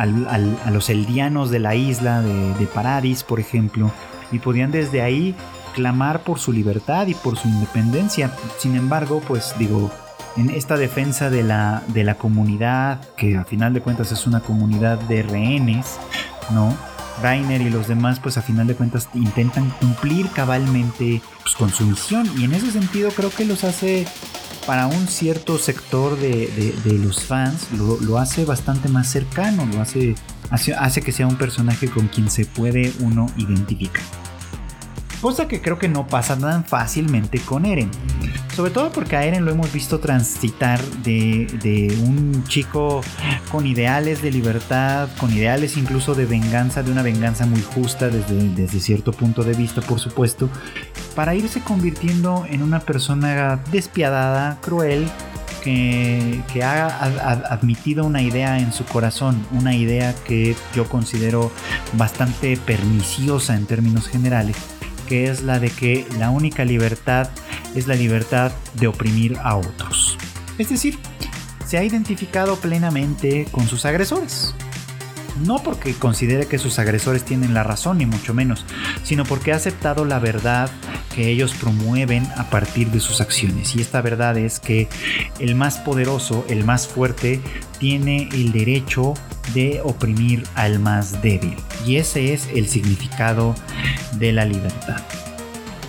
[0.07, 3.91] los eldianos de la isla de, Paradis, por ejemplo,
[4.31, 5.35] y podían desde ahí
[5.75, 8.31] clamar por su libertad y por su independencia.
[8.59, 9.91] Sin embargo, pues digo,
[10.37, 14.41] en esta defensa de la, de la comunidad, que a final de cuentas es una
[14.41, 15.99] comunidad de rehenes,
[16.51, 16.75] ¿no?
[17.23, 21.85] Rainer y los demás, pues a final de cuentas intentan cumplir cabalmente pues, con su
[21.85, 22.29] misión.
[22.39, 24.07] Y en ese sentido creo que los hace,
[24.69, 30.15] para un cierto sector de, los fans, lo, hace bastante más cercano, lo hace,
[30.51, 34.03] hace, hace que sea un personaje con quien se puede uno identificar.
[35.21, 37.91] Cosa que creo que no pasa tan fácilmente con Eren.
[38.55, 43.03] Sobre todo porque a Eren lo hemos visto transitar de, un chico
[43.51, 48.81] con ideales de libertad, con ideales incluso de venganza, de una venganza muy justa desde,
[48.81, 50.49] cierto punto de vista, por supuesto,
[51.17, 55.09] para irse convirtiendo en una persona despiadada, cruel,
[55.63, 56.87] que, que, ha
[57.51, 61.51] admitido una idea en su corazón, una idea que yo considero
[61.95, 64.57] bastante perniciosa en términos generales,
[65.09, 67.31] que es la de que la única libertad
[67.75, 70.19] es la libertad de oprimir a otros.
[70.59, 70.99] Es decir,
[71.67, 74.55] se ha identificado plenamente con sus agresores.
[75.45, 78.67] No porque considere que sus agresores tienen la razón, ni mucho menos,
[79.05, 80.69] sino porque ha aceptado la verdad
[81.15, 83.77] que ellos promueven a partir de sus acciones.
[83.77, 84.89] Y esta verdad es que
[85.39, 87.41] el más poderoso, el más fuerte,
[87.79, 89.15] tiene el derecho
[89.55, 91.57] de oprimir al más débil.
[91.87, 93.55] Y ese es el significado
[94.19, 95.01] de la libertad.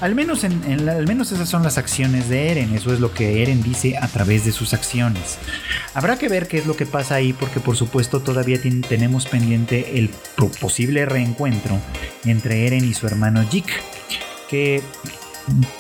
[0.01, 3.41] Al menos, en, al menos esas son las acciones de Eren, eso es lo que
[3.41, 5.37] Eren dice a través de sus acciones.
[5.93, 9.99] Habrá que ver qué es lo que pasa ahí porque por supuesto todavía tenemos pendiente
[9.99, 10.09] el
[10.61, 11.77] posible reencuentro
[12.23, 13.67] entre Eren y su hermano Jik,
[14.49, 14.81] que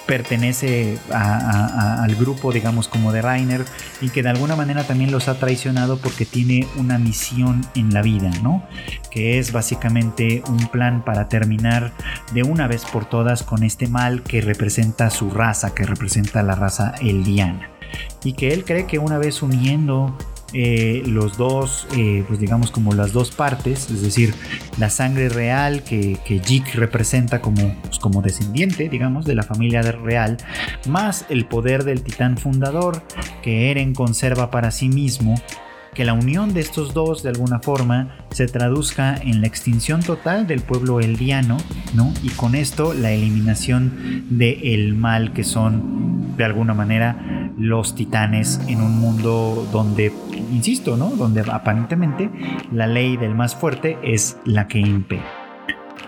[0.05, 3.65] pertenece al grupo, digamos, como de Rainer,
[4.01, 8.01] y que de alguna manera también los ha traicionado porque tiene una misión en la
[8.01, 8.63] vida, ¿no?
[9.11, 11.93] Que es básicamente un plan para terminar
[12.33, 16.55] de una vez por todas con este mal que representa su raza, que representa la
[16.55, 17.69] raza eldiana.
[18.23, 20.15] Y que él cree que una vez uniendo
[20.53, 24.33] eh, los dos, eh, pues digamos como las dos partes, es decir,
[24.77, 29.81] la sangre real que, que Jig representa como, pues como descendiente, digamos, de la familia
[29.81, 30.37] real,
[30.87, 33.03] más el poder del titán fundador
[33.41, 35.35] que Eren conserva para sí mismo,
[35.99, 40.47] que la unión de estos dos de alguna forma se traduzca en la extinción total
[40.47, 41.57] del pueblo eldiano,
[41.93, 42.13] ¿no?
[42.23, 48.61] Y con esto la eliminación del el mal que son de alguna manera los titanes
[48.69, 50.13] en un mundo donde,
[50.53, 51.09] insisto, ¿no?
[51.09, 52.29] Donde aparentemente
[52.71, 55.38] la ley del más fuerte es la que impera.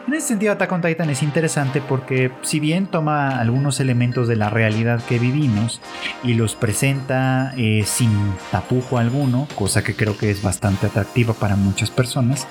[0.08, 4.36] En ese sentido, Attack on Titan es interesante porque si bien toma algunos elementos de
[4.36, 5.80] la realidad que vivimos
[6.24, 8.12] y los presenta eh, sin
[8.52, 12.48] tapujo alguno, cosa que creo que es bastante atractiva para muchas personas,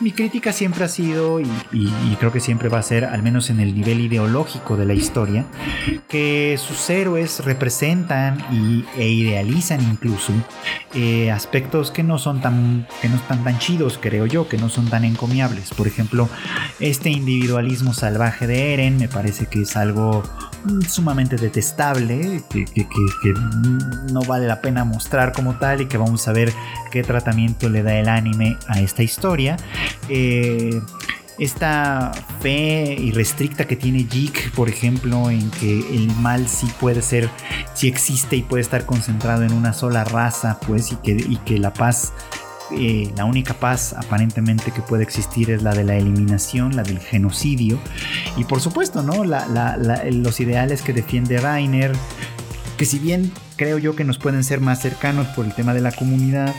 [0.00, 1.48] mi crítica siempre ha sido, y,
[2.18, 5.46] creo que siempre va a ser, al menos en el nivel ideológico de la historia,
[6.08, 10.32] que sus héroes representan y, e idealizan incluso
[10.94, 14.68] eh, aspectos que no son tan que no están tan chidos, creo yo, que no
[14.68, 15.70] son tan encomiables.
[15.74, 16.28] Por ejemplo,
[16.88, 20.22] este individualismo salvaje de Eren me parece que es algo
[20.64, 22.64] mm, sumamente detestable, que,
[24.12, 26.52] no vale la pena mostrar como tal y que vamos a ver
[26.90, 29.56] qué tratamiento le da el anime a esta historia.
[30.08, 30.80] Eh,
[31.38, 32.10] esta
[32.40, 37.30] fe irrestricta que tiene Jig, por ejemplo, en que el mal sí puede ser,
[37.74, 41.58] sí existe y puede estar concentrado en una sola raza, pues, y que, y que
[41.58, 42.12] la paz
[43.16, 47.78] la única paz aparentemente que puede existir es la de la eliminación, la del genocidio.
[48.36, 49.24] Y por supuesto, ¿no?
[49.24, 51.92] los ideales que defiende Rainer,
[52.76, 55.80] que si bien creo yo que nos pueden ser más cercanos por el tema de
[55.80, 56.54] la comunidad,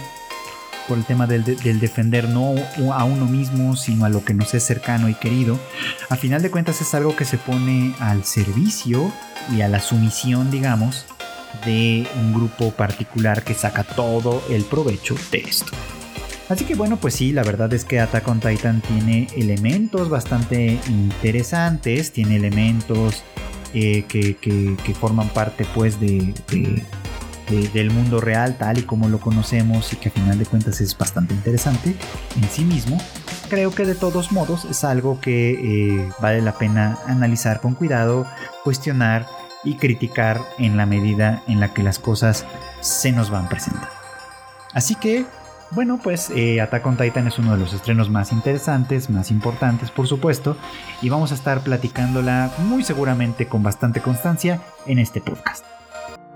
[0.88, 1.43] por el tema del,
[1.80, 2.55] defender no
[2.93, 5.60] a uno mismo, sino a lo que nos es cercano y querido,
[6.10, 9.14] a final de cuentas es algo que se pone al servicio
[9.55, 11.05] y a la sumisión, digamos,
[11.66, 15.72] de un grupo particular que saca todo el provecho de esto.
[16.50, 20.80] Así que bueno, pues sí, la verdad es que Attack on Titan tiene elementos bastante
[20.88, 23.24] interesantes, tiene elementos
[23.76, 26.34] eh, que, forman parte pues de,
[27.72, 30.97] del mundo real tal y como lo conocemos y que a final de cuentas es
[30.97, 31.95] bastante interesante
[32.36, 32.97] en sí mismo.
[33.47, 38.26] Creo que de todos modos es algo que eh, vale la pena analizar con cuidado,
[38.64, 39.28] cuestionar
[39.64, 42.43] y criticar en la medida en la que las cosas
[42.82, 43.88] se nos van presentando.
[44.74, 45.26] Así que
[45.72, 49.91] bueno, pues eh, Attack on Titan es uno de los estrenos más interesantes, más importantes,
[49.91, 50.57] por supuesto,
[51.01, 55.65] y vamos a estar platicándola muy seguramente con bastante constancia en este podcast.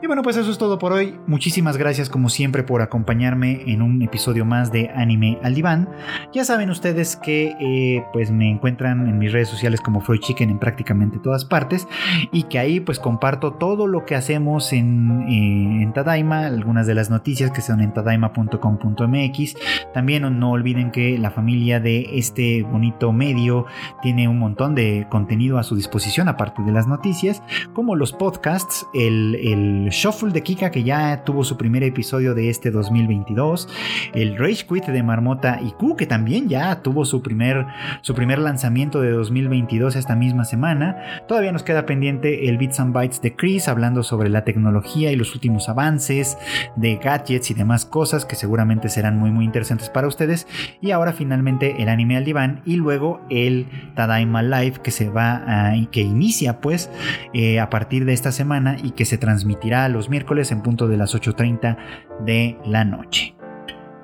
[0.03, 1.17] Y bueno, pues eso es todo por hoy.
[1.27, 5.87] Muchísimas gracias como siempre por acompañarme en un episodio más de Anime al Diván.
[6.33, 10.49] Ya saben ustedes que eh, pues me encuentran en mis redes sociales como Freud Chicken
[10.49, 11.87] en prácticamente todas partes
[12.33, 16.95] y que ahí pues comparto todo lo que hacemos en, eh, en Tadaima, algunas de
[16.95, 19.55] las noticias que son en tadaima.com.mx.
[19.93, 23.67] También no olviden que la familia de este bonito medio
[24.01, 27.41] tiene un montón de contenido a su disposición aparte de las noticias,
[27.71, 32.49] como los podcasts, el, el Shuffle de Kika que ya tuvo su primer episodio de
[32.49, 33.69] este 2022,
[34.13, 37.65] el Rage Quit de Marmota y Q que también ya tuvo su primer,
[38.01, 41.23] su primer lanzamiento de 2022 esta misma semana.
[41.27, 45.15] Todavía nos queda pendiente el Bits and Bytes de Chris hablando sobre la tecnología y
[45.15, 46.37] los últimos avances
[46.75, 50.47] de gadgets y demás cosas que seguramente serán muy muy interesantes para ustedes.
[50.81, 55.43] Y ahora finalmente el anime al diván y luego el Tadaima Live que se va
[55.45, 56.89] a, que inicia pues
[57.33, 60.97] eh, a partir de esta semana y que se transmitirá los miércoles en punto de
[60.97, 61.77] las 8.30
[62.25, 63.35] de la noche.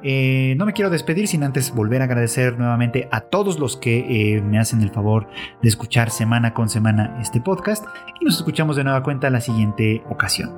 [0.01, 4.38] Eh, no me quiero despedir sin antes volver a agradecer nuevamente a todos los que
[4.38, 5.27] eh, me hacen el favor
[5.61, 7.86] de escuchar semana con semana este podcast
[8.19, 10.55] y nos escuchamos de nueva cuenta la siguiente ocasión.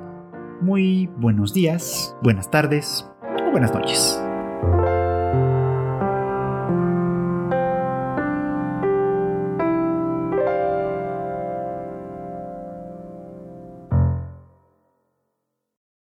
[0.60, 3.10] Muy buenos días, buenas tardes
[3.44, 4.22] o buenas noches.